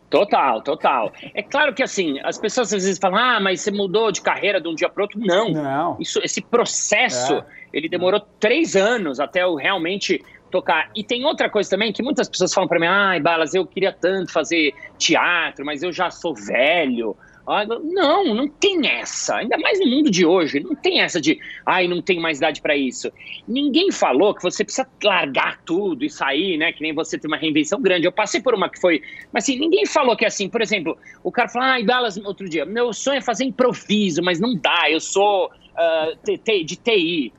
[0.09, 1.11] Total, total.
[1.33, 4.61] É claro que assim, as pessoas às vezes falam, ah, mas você mudou de carreira
[4.61, 5.19] de um dia para outro.
[5.19, 5.49] Não.
[5.49, 5.97] Não.
[5.99, 7.45] Isso, esse processo, é.
[7.73, 10.89] ele demorou três anos até eu realmente tocar.
[10.95, 13.91] E tem outra coisa também que muitas pessoas falam para mim, ai, Balas, eu queria
[13.91, 17.15] tanto fazer teatro, mas eu já sou velho,
[17.47, 19.37] Não, não tem essa.
[19.37, 22.61] Ainda mais no mundo de hoje, não tem essa de, ai, não tenho mais idade
[22.61, 23.09] para isso.
[23.47, 26.73] Ninguém falou que você precisa largar tudo e sair, né?
[26.73, 28.05] Que nem você tem uma reinvenção grande.
[28.05, 30.97] Eu passei por uma que foi, mas assim, ninguém falou que é assim, por exemplo,
[31.23, 34.89] o cara falou, ai, Dallas, outro dia, meu sonho é fazer improviso, mas não dá,
[34.89, 37.33] eu sou uh, de TI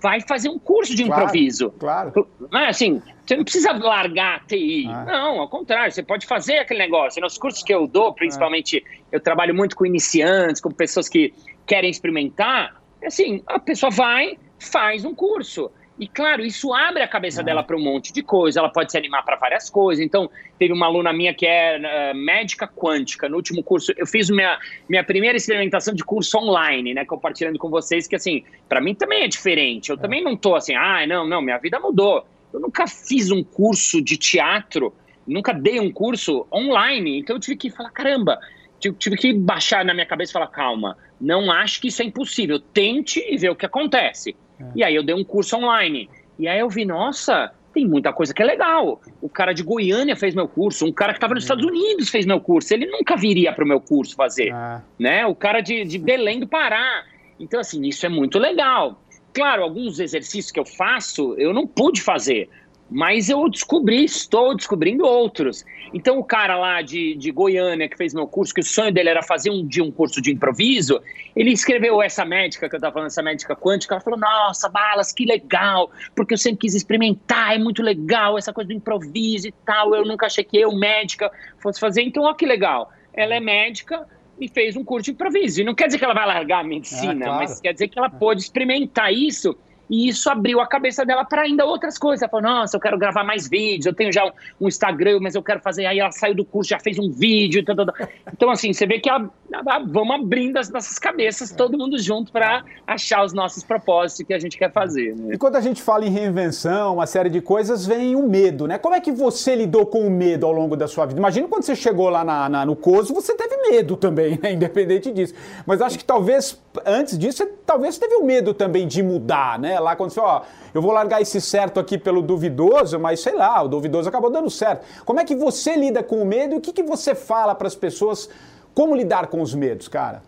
[0.00, 1.70] vai fazer um curso de improviso.
[1.78, 2.28] Claro.
[2.50, 4.86] Não é assim, você não precisa largar a TI.
[4.88, 5.04] Ah.
[5.04, 7.20] Não, ao contrário, você pode fazer aquele negócio.
[7.20, 9.00] Nos cursos que eu dou, principalmente, ah.
[9.12, 11.32] eu trabalho muito com iniciantes, com pessoas que
[11.66, 12.80] querem experimentar.
[13.04, 15.70] Assim, a pessoa vai, faz um curso.
[15.98, 18.98] E claro, isso abre a cabeça dela para um monte de coisa, ela pode se
[18.98, 20.04] animar para várias coisas.
[20.04, 23.30] Então, teve uma aluna minha que é uh, médica quântica.
[23.30, 27.06] No último curso, eu fiz minha, minha primeira experimentação de curso online, né?
[27.06, 29.88] Compartilhando com vocês, que assim, para mim também é diferente.
[29.88, 29.98] Eu é.
[29.98, 32.26] também não tô assim, ah, não, não, minha vida mudou.
[32.52, 34.94] Eu nunca fiz um curso de teatro,
[35.26, 37.20] nunca dei um curso online.
[37.20, 38.38] Então, eu tive que falar, caramba,
[38.78, 42.60] tive que baixar na minha cabeça e falar, calma, não acho que isso é impossível.
[42.60, 44.36] Tente e ver o que acontece.
[44.60, 44.64] É.
[44.76, 46.08] E aí eu dei um curso online.
[46.38, 49.00] E aí eu vi, nossa, tem muita coisa que é legal.
[49.20, 51.44] O cara de Goiânia fez meu curso, um cara que estava nos é.
[51.44, 52.72] Estados Unidos fez meu curso.
[52.72, 54.52] Ele nunca viria para o meu curso fazer.
[54.52, 54.80] É.
[54.98, 55.26] Né?
[55.26, 57.04] O cara de, de Belém do Pará.
[57.38, 59.00] Então, assim, isso é muito legal.
[59.34, 62.48] Claro, alguns exercícios que eu faço, eu não pude fazer.
[62.88, 65.64] Mas eu descobri, estou descobrindo outros.
[65.92, 69.08] Então, o cara lá de, de Goiânia, que fez meu curso, que o sonho dele
[69.08, 71.00] era fazer um dia um curso de improviso,
[71.34, 75.12] ele escreveu essa médica que eu estava falando, essa médica quântica, ela falou, nossa, Balas,
[75.12, 79.52] que legal, porque eu sempre quis experimentar, é muito legal essa coisa do improviso e
[79.64, 82.90] tal, eu nunca achei que eu, médica, fosse fazer, então, ó que legal.
[83.12, 84.06] Ela é médica,
[84.38, 85.60] e fez um curso de improviso.
[85.60, 87.40] E não quer dizer que ela vai largar a medicina, é, claro.
[87.40, 89.56] mas quer dizer que ela pôde experimentar isso
[89.88, 92.22] e isso abriu a cabeça dela para ainda outras coisas.
[92.22, 94.24] Ela falou: Nossa, eu quero gravar mais vídeos, eu tenho já
[94.60, 95.86] um, Instagram, mas eu quero fazer.
[95.86, 97.64] Aí ela saiu do curso, já fez um vídeo.
[97.64, 98.08] Tá, tá, tá.
[98.32, 102.32] Então, assim, você vê que a, a, vamos abrindo as nossas cabeças, todo mundo junto,
[102.32, 105.14] para achar os nossos propósitos que a gente quer fazer.
[105.16, 105.34] Né?
[105.34, 108.78] E quando a gente fala em reinvenção, uma série de coisas, vem o medo, né?
[108.78, 111.18] Como é que você lidou com o medo ao longo da sua vida?
[111.18, 114.52] Imagina quando você chegou lá na, na, no COSO, você teve medo também, né?
[114.54, 115.34] Independente disso.
[115.66, 119.78] Mas acho que talvez, antes disso, você, talvez teve o medo também de mudar, né?
[119.80, 120.42] Lá quando você, ó,
[120.74, 124.50] eu vou largar esse certo aqui pelo duvidoso, mas sei lá, o duvidoso acabou dando
[124.50, 124.84] certo.
[125.04, 127.66] Como é que você lida com o medo e o que, que você fala para
[127.66, 128.28] as pessoas?
[128.74, 130.22] Como lidar com os medos, cara?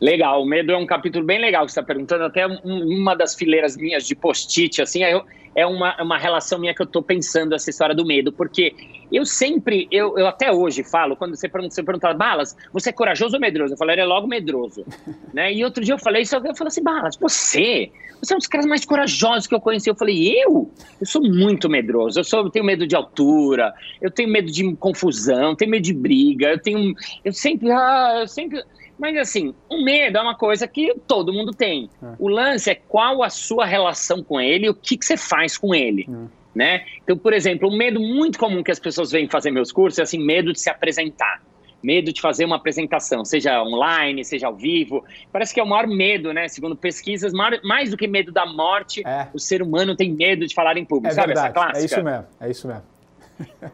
[0.00, 2.24] Legal, o medo é um capítulo bem legal que você está perguntando.
[2.24, 6.82] Até uma das fileiras minhas de post-it, assim, eu, é uma, uma relação minha que
[6.82, 8.74] eu estou pensando essa história do medo, porque
[9.12, 12.92] eu sempre, eu, eu até hoje falo, quando você pergunta, você pergunta, Balas, você é
[12.92, 13.74] corajoso ou medroso?
[13.74, 14.84] Eu falei, ele é logo medroso,
[15.32, 15.52] né?
[15.52, 18.48] E outro dia eu falei isso, eu falei assim, Balas, você, você é um dos
[18.48, 19.90] caras mais corajosos que eu conheci.
[19.90, 20.70] Eu falei, eu?
[21.00, 24.74] Eu sou muito medroso, eu, sou, eu tenho medo de altura, eu tenho medo de
[24.76, 26.94] confusão, tenho medo de briga, eu tenho,
[27.24, 28.62] eu sempre, ah, eu sempre
[28.98, 31.90] mas assim, o medo é uma coisa que todo mundo tem.
[32.02, 32.06] É.
[32.18, 35.56] O lance é qual a sua relação com ele e o que, que você faz
[35.56, 36.06] com ele.
[36.08, 36.42] É.
[36.54, 36.84] Né?
[37.02, 40.02] Então, por exemplo, um medo muito comum que as pessoas vêm fazer meus cursos é
[40.02, 41.42] assim, medo de se apresentar.
[41.82, 45.04] Medo de fazer uma apresentação, seja online, seja ao vivo.
[45.32, 46.46] Parece que é o maior medo, né?
[46.46, 49.26] Segundo pesquisas, mais do que medo da morte, é.
[49.34, 51.12] o ser humano tem medo de falar em público.
[51.12, 51.48] É sabe verdade.
[51.48, 51.80] essa clássica?
[51.80, 52.82] É isso mesmo, é isso mesmo.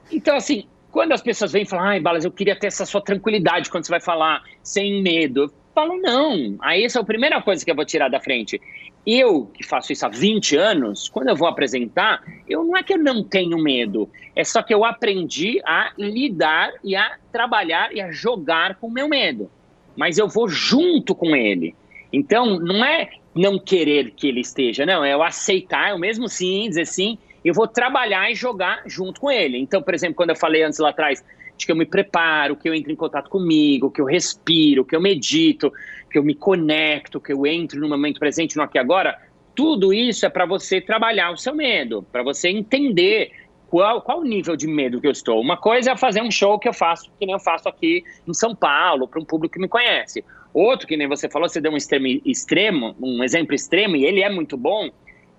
[0.11, 3.70] então, assim, quando as pessoas vêm falar, ai, Balas, eu queria ter essa sua tranquilidade
[3.70, 5.42] quando você vai falar, sem medo.
[5.42, 6.57] Eu falo, não.
[6.61, 8.61] Aí essa é a primeira coisa que eu vou tirar da frente.
[9.07, 12.92] Eu, que faço isso há 20 anos, quando eu vou apresentar, eu não é que
[12.92, 18.01] eu não tenho medo, é só que eu aprendi a lidar e a trabalhar e
[18.01, 19.51] a jogar com o meu medo.
[19.96, 21.74] Mas eu vou junto com ele.
[22.12, 26.68] Então, não é não querer que ele esteja, não, é eu aceitar, eu mesmo sim,
[26.68, 29.59] dizer sim, eu vou trabalhar e jogar junto com ele.
[29.59, 31.24] Então, por exemplo, quando eu falei antes lá atrás
[31.57, 34.94] de que eu me preparo, que eu entro em contato comigo, que eu respiro, que
[34.94, 35.72] eu medito,
[36.11, 39.18] que eu me conecto, que eu entro no momento presente, no aqui e agora,
[39.55, 43.33] tudo isso é para você trabalhar o seu medo, para você entender
[43.68, 45.40] qual, qual o nível de medo que eu estou.
[45.40, 48.35] Uma coisa é fazer um show que eu faço, que nem eu faço aqui em
[48.35, 50.24] São Paulo, para um público que me conhece.
[50.55, 54.22] Outro, que nem você falou, você deu um extremo, extremo, um exemplo extremo, e ele
[54.22, 54.90] é muito bom,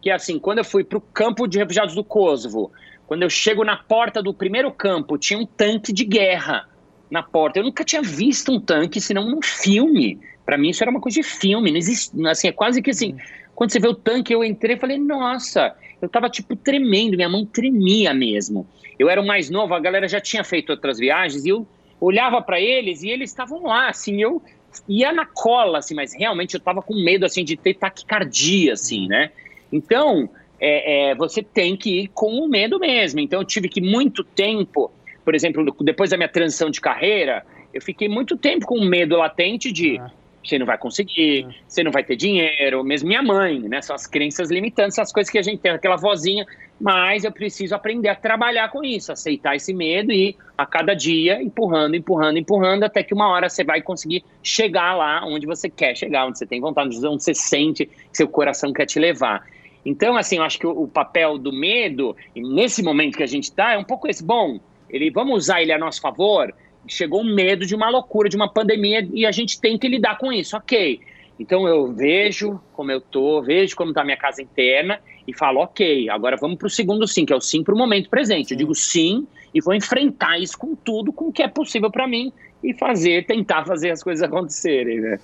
[0.01, 2.71] que é assim, quando eu fui para o campo de refugiados do Kosovo,
[3.07, 6.69] quando eu chego na porta do primeiro campo, tinha um tanque de guerra
[7.09, 7.59] na porta.
[7.59, 10.19] Eu nunca tinha visto um tanque, senão num filme.
[10.45, 13.15] Para mim isso era uma coisa de filme, não existe, assim, é quase que assim,
[13.53, 17.29] quando você vê o tanque, eu entrei e falei, nossa, eu tava tipo tremendo, minha
[17.29, 18.67] mão tremia mesmo.
[18.97, 21.67] Eu era o mais novo, a galera já tinha feito outras viagens e eu
[21.99, 24.41] olhava para eles e eles estavam lá, assim, eu
[24.87, 29.07] ia na cola, assim, mas realmente eu tava com medo, assim, de ter taquicardia, assim,
[29.07, 29.31] né?
[29.71, 30.29] Então,
[30.59, 33.19] é, é, você tem que ir com o medo mesmo.
[33.19, 34.91] Então, eu tive que muito tempo,
[35.23, 39.71] por exemplo, depois da minha transição de carreira, eu fiquei muito tempo com medo latente
[39.71, 40.11] de é.
[40.43, 41.53] você não vai conseguir, é.
[41.67, 43.81] você não vai ter dinheiro, mesmo minha mãe, né?
[43.81, 46.45] São as crenças limitantes, as coisas que a gente tem, aquela vozinha,
[46.79, 51.41] mas eu preciso aprender a trabalhar com isso, aceitar esse medo e a cada dia
[51.41, 55.95] empurrando, empurrando, empurrando, até que uma hora você vai conseguir chegar lá onde você quer
[55.95, 59.45] chegar, onde você tem vontade, onde você sente que seu coração quer te levar.
[59.85, 63.45] Então, assim, eu acho que o, o papel do medo, nesse momento que a gente
[63.45, 64.23] está, é um pouco esse.
[64.23, 66.53] Bom, ele, vamos usar ele a nosso favor.
[66.87, 70.17] Chegou um medo de uma loucura, de uma pandemia, e a gente tem que lidar
[70.17, 70.99] com isso, ok.
[71.39, 75.61] Então eu vejo como eu tô, vejo como está a minha casa interna e falo,
[75.61, 78.51] ok, agora vamos para o segundo sim, que é o sim para o momento presente.
[78.51, 82.07] Eu digo sim e vou enfrentar isso com tudo, com o que é possível para
[82.07, 85.19] mim e fazer, tentar fazer as coisas acontecerem, né?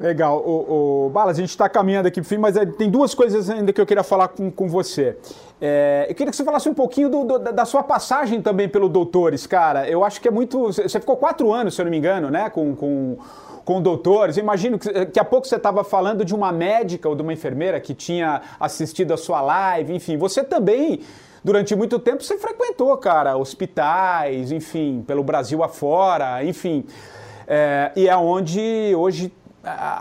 [0.00, 0.38] Legal.
[0.38, 3.14] O, o Balas, a gente está caminhando aqui para o fim, mas é, tem duas
[3.14, 5.18] coisas ainda que eu queria falar com, com você.
[5.60, 8.88] É, eu queria que você falasse um pouquinho do, do, da sua passagem também pelo
[8.88, 9.86] Doutores, cara.
[9.86, 10.72] Eu acho que é muito.
[10.72, 12.48] Você ficou quatro anos, se eu não me engano, né?
[12.48, 13.18] Com, com,
[13.62, 14.38] com doutores.
[14.38, 17.34] Eu imagino que daqui a pouco você estava falando de uma médica ou de uma
[17.34, 20.16] enfermeira que tinha assistido a sua live, enfim.
[20.16, 21.00] Você também
[21.44, 26.86] durante muito tempo você frequentou, cara, hospitais, enfim, pelo Brasil afora, enfim.
[27.46, 29.32] É, e é onde hoje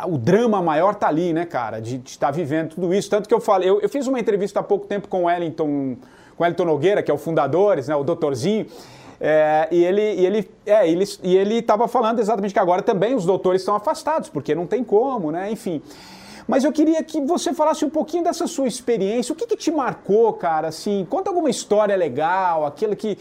[0.08, 3.10] o drama maior tá ali, né, cara, de, estar tá vivendo tudo isso.
[3.10, 5.98] Tanto que eu falei, eu, eu, fiz uma entrevista há pouco tempo com o Wellington,
[6.38, 8.65] com Wellington Nogueira, que é o fundador, né, o doutorzinho,
[9.19, 13.15] é, e ele e ele é, ele, e ele estava falando exatamente que agora também
[13.15, 15.82] os doutores estão afastados, porque não tem como, né, enfim.
[16.48, 19.69] Mas eu queria que você falasse um pouquinho dessa sua experiência, o que, que te
[19.69, 23.17] marcou, cara, assim, conta alguma história legal, aquilo que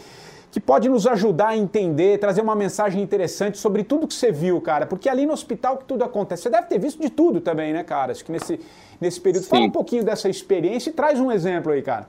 [0.51, 4.59] que pode nos ajudar a entender, trazer uma mensagem interessante sobre tudo que você viu,
[4.59, 4.85] cara.
[4.85, 6.43] Porque ali no hospital que tudo acontece.
[6.43, 8.11] Você deve ter visto de tudo também, né, cara?
[8.11, 8.59] Acho que nesse,
[8.99, 9.43] nesse período.
[9.43, 9.49] Sim.
[9.49, 12.07] Fala um pouquinho dessa experiência e traz um exemplo aí, cara.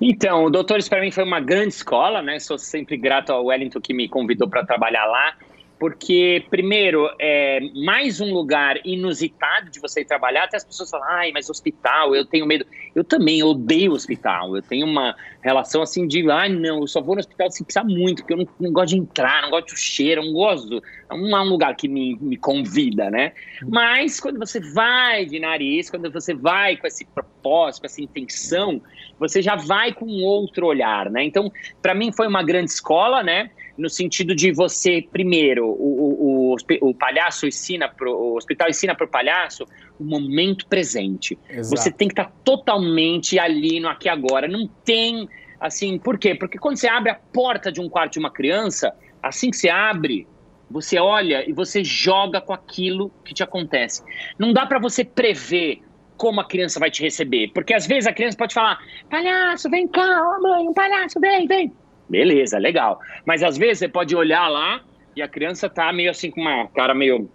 [0.00, 2.38] Então, o Doutores para mim foi uma grande escola, né?
[2.38, 5.34] Sou sempre grato ao Wellington que me convidou para trabalhar lá
[5.78, 10.44] porque, primeiro, é mais um lugar inusitado de você ir trabalhar.
[10.44, 12.66] Até as pessoas falam, ai, mas hospital, eu tenho medo.
[12.94, 14.56] Eu também odeio hospital.
[14.56, 17.84] Eu tenho uma relação assim de, ai, não, eu só vou no hospital se precisar
[17.84, 20.82] muito, porque eu não, não gosto de entrar, não gosto do cheiro, não gosto.
[21.10, 23.32] Não é um lugar que me, me convida, né?
[23.68, 28.82] Mas quando você vai de nariz, quando você vai com esse propósito, com essa intenção,
[29.16, 31.22] você já vai com outro olhar, né?
[31.22, 33.50] Então, para mim foi uma grande escola, né?
[33.78, 38.92] No sentido de você, primeiro, o, o, o, o palhaço ensina pro, o hospital ensina
[38.94, 39.64] para o palhaço
[39.98, 41.38] o momento presente.
[41.48, 41.76] Exato.
[41.76, 44.48] Você tem que estar tá totalmente ali no aqui agora.
[44.48, 45.28] Não tem
[45.60, 46.34] assim, por quê?
[46.34, 49.68] Porque quando você abre a porta de um quarto de uma criança, assim que você
[49.68, 50.26] abre,
[50.68, 54.02] você olha e você joga com aquilo que te acontece.
[54.36, 55.82] Não dá para você prever
[56.16, 59.86] como a criança vai te receber, porque às vezes a criança pode falar: "Palhaço, vem
[59.86, 61.72] cá, mãe, um palhaço, vem, vem".
[62.08, 63.00] Beleza, legal.
[63.24, 64.80] Mas às vezes você pode olhar lá
[65.14, 67.28] e a criança tá meio assim com uma cara meio.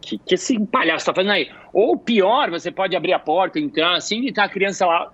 [0.00, 1.50] Que, que esse palhaço tá fazendo aí?
[1.72, 5.12] Ou pior, você pode abrir a porta, entrar assim e tá a criança lá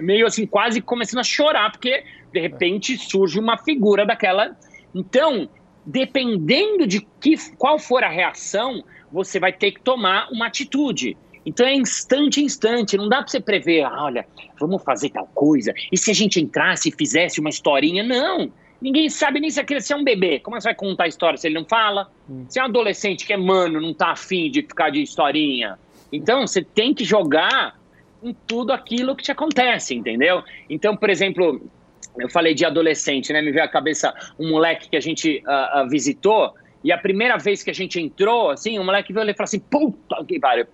[0.00, 4.56] meio assim, quase começando a chorar, porque de repente surge uma figura daquela.
[4.94, 5.48] Então,
[5.84, 11.16] dependendo de que, qual for a reação, você vai ter que tomar uma atitude.
[11.44, 14.26] Então é instante instante, não dá para você prever, ah, olha,
[14.58, 18.02] vamos fazer tal coisa, e se a gente entrasse e fizesse uma historinha?
[18.02, 21.04] Não, ninguém sabe nem se a criança é um bebê, como é você vai contar
[21.04, 22.10] a história se ele não fala?
[22.28, 22.44] Hum.
[22.48, 25.78] Se é um adolescente que é mano, não tá afim de ficar de historinha.
[26.12, 27.78] Então você tem que jogar
[28.22, 30.42] em tudo aquilo que te acontece, entendeu?
[30.68, 31.60] Então, por exemplo,
[32.18, 33.40] eu falei de adolescente, né?
[33.40, 37.36] Me veio à cabeça um moleque que a gente uh, uh, visitou, e a primeira
[37.36, 40.66] vez que a gente entrou, assim, o moleque veio e falou assim: puta que pariu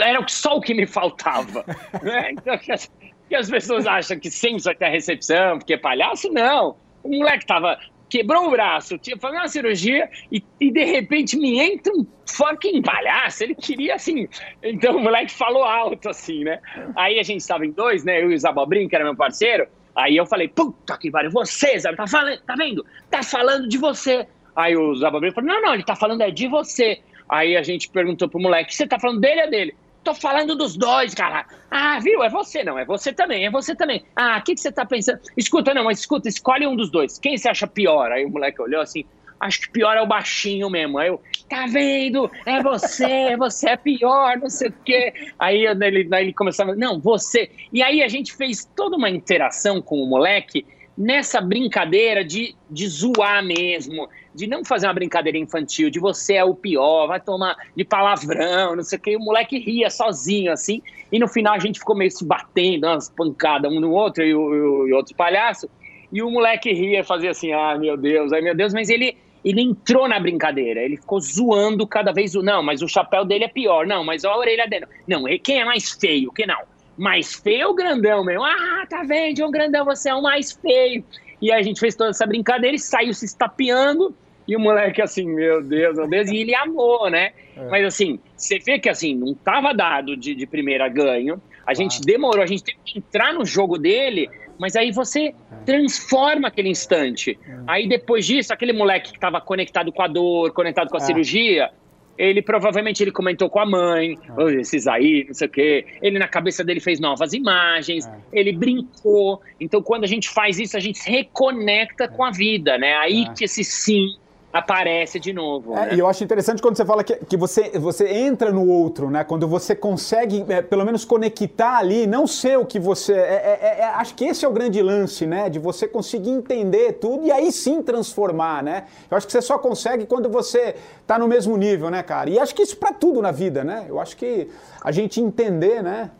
[0.00, 1.64] era só o que me faltava.
[2.02, 2.32] Né?
[2.32, 2.90] Então, que as,
[3.28, 6.76] que as, pessoas acham que sempre vai ter a recepção, porque é palhaço, não.
[7.02, 11.58] O moleque tava, quebrou o braço, tinha fazer uma cirurgia e, e, de repente me
[11.58, 13.44] entra um fucking palhaço.
[13.44, 14.28] Ele queria assim.
[14.62, 16.60] Então o moleque falou alto assim, né?
[16.94, 18.22] Aí a gente estava em dois, né?
[18.22, 19.66] Eu e o Zabobrinho, que era meu parceiro.
[19.94, 22.84] Aí eu falei, puta que pariu, você, Zé, tá, falando, tá vendo?
[23.10, 24.26] Tá falando de você.
[24.54, 27.00] Aí o Zabobrinho falou, não, não, ele tá falando é de você.
[27.28, 29.74] Aí a gente perguntou pro moleque: você tá falando dele ou dele?
[30.04, 31.44] Tô falando dos dois, cara.
[31.68, 32.22] Ah, viu?
[32.22, 34.04] É você não, é você também, é você também.
[34.14, 35.18] Ah, o que, que você tá pensando?
[35.36, 37.18] Escuta, não, mas escuta, escolhe um dos dois.
[37.18, 38.12] Quem você acha pior?
[38.12, 39.04] Aí o moleque olhou assim:
[39.40, 40.98] acho que pior é o baixinho mesmo.
[40.98, 42.30] Aí eu, tá vendo?
[42.44, 45.12] É você, você é pior, não sei o quê.
[45.38, 47.50] Aí ele, aí ele começava, não, você.
[47.72, 50.64] E aí a gente fez toda uma interação com o moleque
[50.96, 56.44] nessa brincadeira de, de zoar mesmo, de não fazer uma brincadeira infantil, de você é
[56.44, 60.82] o pior, vai tomar de palavrão, não sei o que, o moleque ria sozinho, assim,
[61.10, 64.34] e no final a gente ficou meio se batendo, umas pancadas um no outro, e
[64.34, 65.68] o, e outro palhaço,
[66.12, 69.62] e o moleque ria, fazia assim, ah, meu Deus, ai meu Deus, mas ele, ele
[69.62, 73.86] entrou na brincadeira, ele ficou zoando cada vez não, mas o chapéu dele é pior,
[73.86, 74.86] não, mas a orelha dele.
[75.06, 76.32] Não, quem é mais feio?
[76.32, 76.60] Que não?
[76.96, 78.44] Mais feio o grandão mesmo.
[78.44, 81.04] Ah, tá vendo, João Grandão, você é o mais feio.
[81.40, 84.14] E a gente fez toda essa brincadeira e saiu se estapeando.
[84.46, 87.32] E o moleque assim, meu Deus, meu Deus, e ele amou, né?
[87.56, 87.68] É.
[87.68, 91.40] Mas assim, você vê que assim, não tava dado de, de primeira ganho.
[91.66, 95.34] A gente demorou, a gente teve que entrar no jogo dele, mas aí você
[95.64, 97.38] transforma aquele instante.
[97.46, 97.58] É.
[97.66, 101.04] Aí depois disso, aquele moleque que estava conectado com a dor, conectado com a é.
[101.04, 101.70] cirurgia,
[102.18, 105.86] ele provavelmente ele comentou com a mãe, oh, esses aí, não sei o quê.
[106.00, 108.12] Ele na cabeça dele fez novas imagens, é.
[108.32, 109.42] ele brincou.
[109.60, 112.94] Então quando a gente faz isso, a gente se reconecta com a vida, né?
[112.96, 114.16] Aí que esse sim
[114.58, 115.74] aparece de novo.
[115.74, 115.94] É, né?
[115.94, 119.24] E eu acho interessante quando você fala que, que você, você entra no outro, né?
[119.24, 123.12] Quando você consegue, é, pelo menos, conectar ali, não ser o que você.
[123.12, 125.48] É, é, é, é, acho que esse é o grande lance, né?
[125.48, 128.84] De você conseguir entender tudo e aí sim transformar, né?
[129.10, 130.76] Eu acho que você só consegue quando você
[131.06, 132.30] tá no mesmo nível, né, cara?
[132.30, 133.86] E acho que isso para tudo na vida, né?
[133.88, 134.48] Eu acho que
[134.82, 136.10] a gente entender, né?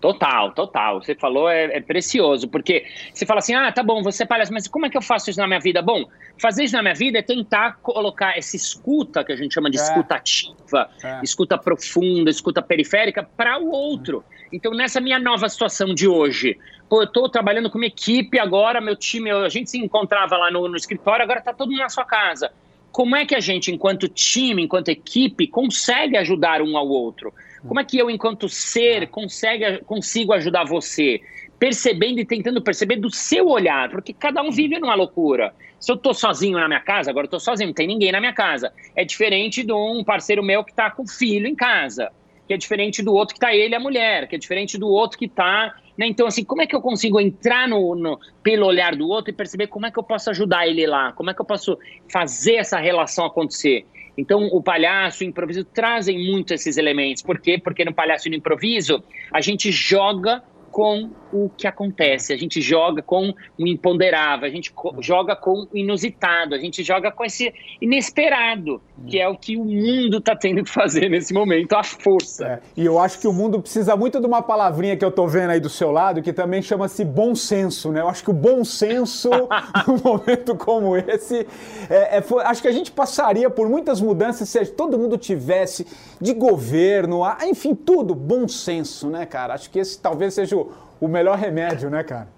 [0.00, 1.02] Total, total.
[1.02, 4.52] Você falou é, é, precioso, porque você fala assim: ah, tá bom, você é palhaço,
[4.52, 5.80] mas como é que eu faço isso na minha vida?
[5.80, 6.04] Bom,
[6.38, 9.78] fazer isso na minha vida é tentar colocar essa escuta, que a gente chama de
[9.78, 9.82] é.
[9.82, 11.20] escuta ativa, é.
[11.22, 14.22] escuta profunda, escuta periférica, para o outro.
[14.52, 18.80] Então, nessa minha nova situação de hoje, pô, eu estou trabalhando com uma equipe agora,
[18.80, 21.88] meu time, a gente se encontrava lá no, no escritório, agora está todo mundo na
[21.88, 22.52] sua casa.
[22.96, 27.30] Como é que a gente, enquanto time, enquanto equipe, consegue ajudar um ao outro?
[27.60, 31.20] Como é que eu, enquanto ser, consegue, consigo ajudar você?
[31.58, 35.52] Percebendo e tentando perceber do seu olhar, porque cada um vive numa loucura.
[35.78, 38.18] Se eu tô sozinho na minha casa, agora eu tô sozinho, não tem ninguém na
[38.18, 38.72] minha casa.
[38.96, 42.10] É diferente de um parceiro meu que tá com filho em casa,
[42.48, 44.88] que é diferente do outro que tá ele e a mulher, que é diferente do
[44.88, 45.76] outro que tá.
[45.96, 46.06] Né?
[46.06, 49.34] Então, assim, como é que eu consigo entrar no, no, pelo olhar do outro e
[49.34, 51.12] perceber como é que eu posso ajudar ele lá?
[51.12, 51.78] Como é que eu posso
[52.10, 53.86] fazer essa relação acontecer?
[54.18, 57.22] Então, o palhaço e o improviso trazem muito esses elementos.
[57.22, 57.58] Por quê?
[57.58, 61.10] Porque no palhaço e no improviso, a gente joga com
[61.44, 66.54] o que acontece, a gente joga com o imponderável, a gente joga com o inusitado,
[66.54, 70.70] a gente joga com esse inesperado, que é o que o mundo está tendo que
[70.70, 72.46] fazer nesse momento, a força.
[72.46, 75.28] É, e eu acho que o mundo precisa muito de uma palavrinha que eu estou
[75.28, 78.00] vendo aí do seu lado, que também chama-se bom senso, né?
[78.00, 79.30] Eu acho que o bom senso,
[79.86, 81.46] num momento como esse,
[81.88, 85.86] é, é, foi, acho que a gente passaria por muitas mudanças se todo mundo tivesse
[86.20, 89.54] de governo, enfim, tudo, bom senso, né, cara?
[89.54, 92.28] Acho que esse talvez seja o o melhor remédio, né, cara?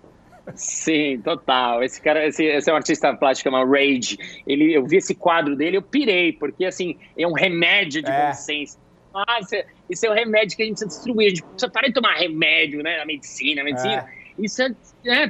[0.55, 1.83] Sim, total.
[1.83, 4.19] Esse cara, esse, esse é um artista plástico, chama Rage.
[4.47, 8.27] Ele, eu vi esse quadro dele, eu pirei, porque assim, é um remédio de é.
[8.27, 8.79] bom senso.
[9.15, 11.27] Ah, isso é, é um remédio que a gente precisa destruir.
[11.27, 12.99] A gente precisa parar de tomar remédio, né?
[12.99, 14.07] Na medicina, na medicina.
[14.15, 14.19] É.
[14.39, 14.73] Isso é,
[15.05, 15.29] é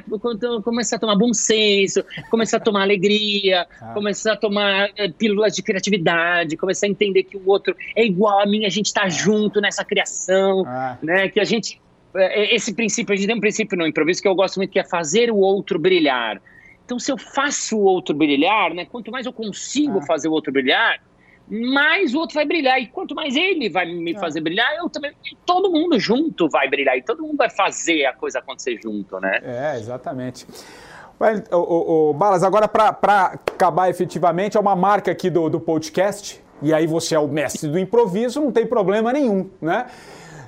[0.63, 3.93] começar a tomar bom senso, começar a tomar alegria, ah.
[3.93, 8.39] começar a tomar é, pílulas de criatividade, começar a entender que o outro é igual
[8.39, 9.09] a mim, a gente está ah.
[9.09, 10.95] junto nessa criação, ah.
[11.01, 11.27] né?
[11.27, 14.27] Que a gente é, é, esse princípio, a gente tem um princípio no improviso que
[14.27, 16.41] eu gosto muito, que é fazer o outro brilhar.
[16.85, 20.01] Então, se eu faço o outro brilhar, né, quanto mais eu consigo ah.
[20.01, 20.99] fazer o outro brilhar,
[21.47, 22.79] mais o outro vai brilhar.
[22.79, 24.19] E quanto mais ele vai me ah.
[24.19, 25.11] fazer brilhar, eu também.
[25.45, 26.97] Todo mundo junto vai brilhar.
[26.97, 29.39] E todo mundo vai fazer a coisa acontecer junto, né?
[29.43, 30.47] É, exatamente.
[31.51, 36.41] O, o, o Balas, agora para acabar efetivamente, é uma marca aqui do, do podcast.
[36.61, 39.85] E aí você é o mestre do improviso, não tem problema nenhum, né?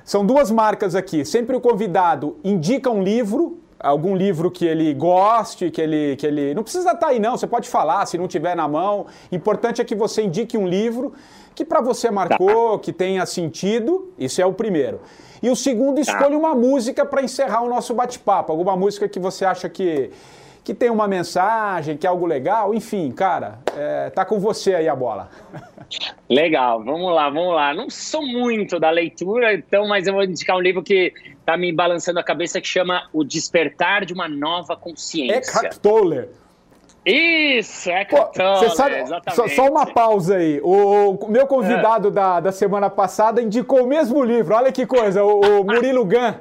[0.04, 1.24] São duas marcas aqui.
[1.24, 6.54] Sempre o convidado indica um livro, algum livro que ele goste, que ele, que ele.
[6.54, 7.36] Não precisa estar aí, não.
[7.36, 9.06] Você pode falar se não tiver na mão.
[9.30, 11.12] Importante é que você indique um livro
[11.54, 14.12] que para você marcou, que tenha sentido.
[14.18, 15.00] Isso é o primeiro.
[15.42, 18.52] E o segundo, escolha uma música para encerrar o nosso bate-papo.
[18.52, 20.10] Alguma música que você acha que,
[20.62, 22.72] que tem uma mensagem, que é algo legal.
[22.72, 25.28] Enfim, cara, é, tá com você aí a bola.
[26.28, 27.74] Legal, vamos lá, vamos lá.
[27.74, 31.72] Não sou muito da leitura, então, mas eu vou indicar um livro que está me
[31.72, 35.38] balançando a cabeça que chama O Despertar de uma Nova Consciência.
[35.38, 36.28] Eckhart Tolle.
[37.04, 39.34] Isso, Eckhart Tolle, sabe, exatamente.
[39.34, 40.60] Só, só, uma pausa aí.
[40.62, 42.10] O, o meu convidado é.
[42.12, 44.54] da, da semana passada indicou o mesmo livro.
[44.54, 46.34] Olha que coisa, o, o Murilo Gun.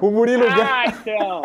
[0.00, 0.62] O Murilo ah, Gun.
[0.62, 1.42] Ah, então.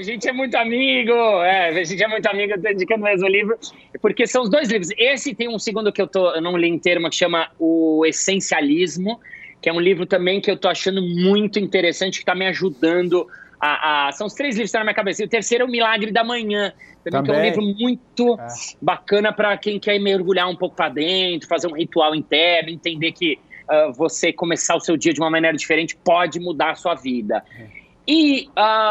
[0.00, 3.04] A gente é muito amigo, é, a gente é muito amigo, eu tô indicando o
[3.04, 3.58] mesmo livro,
[4.00, 4.88] porque são os dois livros.
[4.96, 8.06] Esse tem um segundo que eu, tô, eu não li inteiro, mas que chama O
[8.06, 9.20] Essencialismo,
[9.60, 13.28] que é um livro também que eu tô achando muito interessante, que está me ajudando
[13.60, 15.22] a, a, São os três livros que estão na minha cabeça.
[15.22, 16.72] E o terceiro é O Milagre da Manhã,
[17.04, 17.24] também, também.
[17.24, 18.46] que é um livro muito é.
[18.80, 23.38] bacana para quem quer mergulhar um pouco para dentro, fazer um ritual interno, entender que
[23.68, 27.44] uh, você começar o seu dia de uma maneira diferente pode mudar a sua vida.
[27.54, 27.79] É.
[28.10, 28.48] E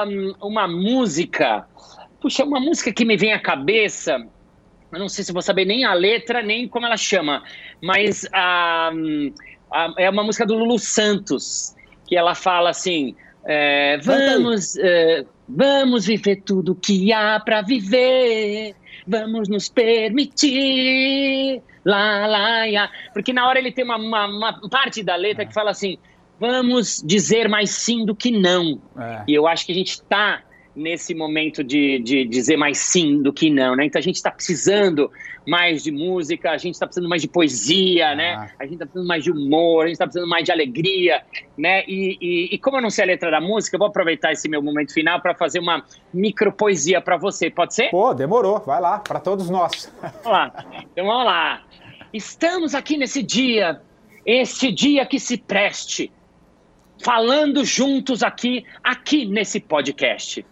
[0.08, 1.68] um, uma música,
[2.22, 4.26] puxa, uma música que me vem à cabeça
[4.92, 7.44] eu não sei se vou saber nem a letra, nem como ela chama,
[7.82, 8.92] mas a,
[9.72, 11.76] a, é uma música do Lulu Santos,
[12.08, 13.16] que ela fala assim:
[13.46, 18.76] é, vamos, é, vamos viver tudo que há para viver,
[19.08, 22.92] vamos nos permitir, lá, lá, lá.
[23.14, 26.00] Porque na hora ele tem uma, uma, uma parte da letra que fala assim:
[26.40, 28.82] vamos dizer mais sim do que não.
[28.98, 29.24] É.
[29.28, 30.44] E eu acho que a gente está
[30.76, 33.86] nesse momento de, de dizer mais sim do que não, né?
[33.86, 35.12] Então a gente está precisando
[35.46, 38.34] mais de música, a gente está precisando mais de poesia, né?
[38.34, 38.40] ah.
[38.42, 38.52] né?
[38.60, 41.22] A gente está precisando mais de humor, a gente está precisando mais de alegria,
[41.58, 41.84] né?
[41.88, 44.48] E, e, e, como eu não sei a letra da música, eu vou aproveitar esse
[44.48, 45.84] meu momento final para fazer uma
[46.14, 47.90] micro poesia para você, pode ser?
[47.90, 49.92] Pô, demorou, vai lá, para todos nós.
[50.02, 51.62] Vamos lá, então vamos lá.
[52.14, 53.82] Estamos aqui nesse dia,
[54.26, 56.12] esse dia que se preste,
[57.02, 60.46] falando juntos aqui, aqui nesse podcast.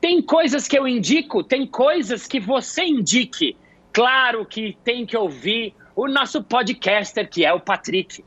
[0.00, 3.56] Tem coisas que eu indico, tem coisas que você indique.
[3.92, 8.24] Claro que tem que ouvir o nosso podcaster, que é o Patrick.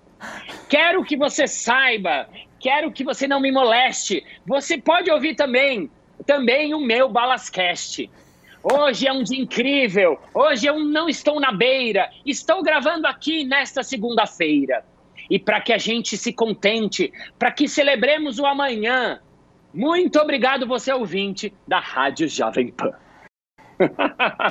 [0.69, 4.23] Quero que você saiba, quero que você não me moleste.
[4.45, 5.89] Você pode ouvir também,
[6.25, 8.09] também o meu Balascast.
[8.61, 10.19] Hoje é um dia incrível.
[10.33, 12.09] Hoje eu não estou na beira.
[12.25, 14.85] Estou gravando aqui nesta segunda-feira.
[15.33, 19.19] E para que a gente se contente, para que celebremos o amanhã,
[19.73, 22.91] muito obrigado, você ouvinte da Rádio Jovem Pan.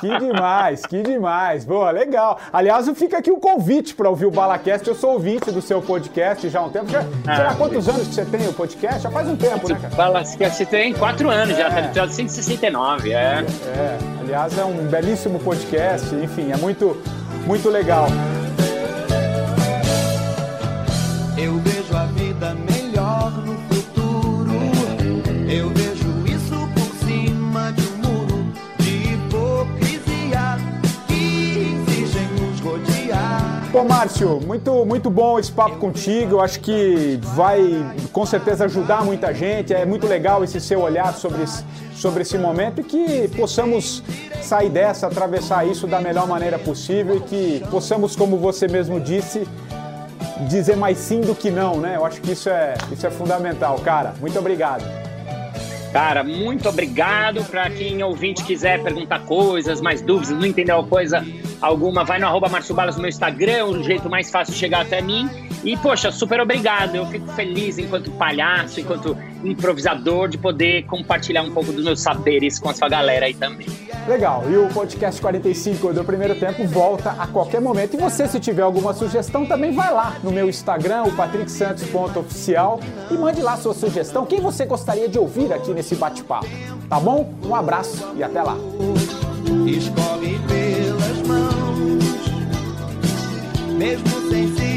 [0.01, 1.65] Que demais, que demais.
[1.65, 2.37] Boa, legal.
[2.53, 4.89] Aliás, fica aqui o um convite para ouvir o Balacast.
[4.89, 6.89] Eu sou ouvinte do seu podcast já há um tempo.
[6.89, 9.05] Já, ah, há quantos anos que você tem o podcast?
[9.05, 9.95] Já faz um tempo, né, cara?
[9.95, 11.61] Balacast tem quatro anos é.
[11.61, 13.15] já, tá no episódio 169, é.
[13.15, 16.13] É, aliás, é um belíssimo podcast.
[16.17, 17.01] Enfim, é muito,
[17.47, 18.09] muito legal.
[21.37, 23.63] Eu vejo a vida melhor no
[33.73, 36.33] Pô, Márcio, muito, muito bom esse papo contigo.
[36.33, 39.73] Eu acho que vai com certeza ajudar muita gente.
[39.73, 41.65] É muito legal esse seu olhar sobre esse,
[41.95, 44.03] sobre esse momento e que possamos
[44.43, 49.49] sair dessa, atravessar isso da melhor maneira possível e que possamos, como você mesmo disse,
[50.49, 51.97] dizer mais sim do que não, né?
[51.97, 54.15] Eu acho que isso é, isso é fundamental, cara.
[54.21, 54.85] Muito obrigado.
[55.93, 57.45] Cara, muito obrigado.
[57.45, 61.25] Para quem ouvinte quiser perguntar coisas, mais dúvidas, não entendeu coisa
[61.61, 64.59] alguma, vai no arroba Márcio Balas no meu Instagram, é o jeito mais fácil de
[64.59, 65.29] chegar até mim.
[65.65, 66.97] E, poxa, super obrigado.
[66.97, 72.59] Eu fico feliz enquanto palhaço, enquanto improvisador, de poder compartilhar um pouco dos meus saberes
[72.59, 73.67] com a sua galera aí também.
[74.09, 74.45] Legal.
[74.51, 77.95] E o podcast 45 do primeiro tempo volta a qualquer momento.
[77.95, 83.15] E você, se tiver alguma sugestão, também vai lá no meu Instagram, o patricksantos.oficial, e
[83.15, 84.27] mande lá sua sugestão.
[84.27, 86.49] Quem você gostaria de ouvir aqui nesse bate-papo?
[86.89, 87.33] Tá bom?
[87.45, 88.57] Um abraço e até lá.
[89.67, 92.05] Escolhe pelas mãos,
[93.79, 94.72] mesmo sem se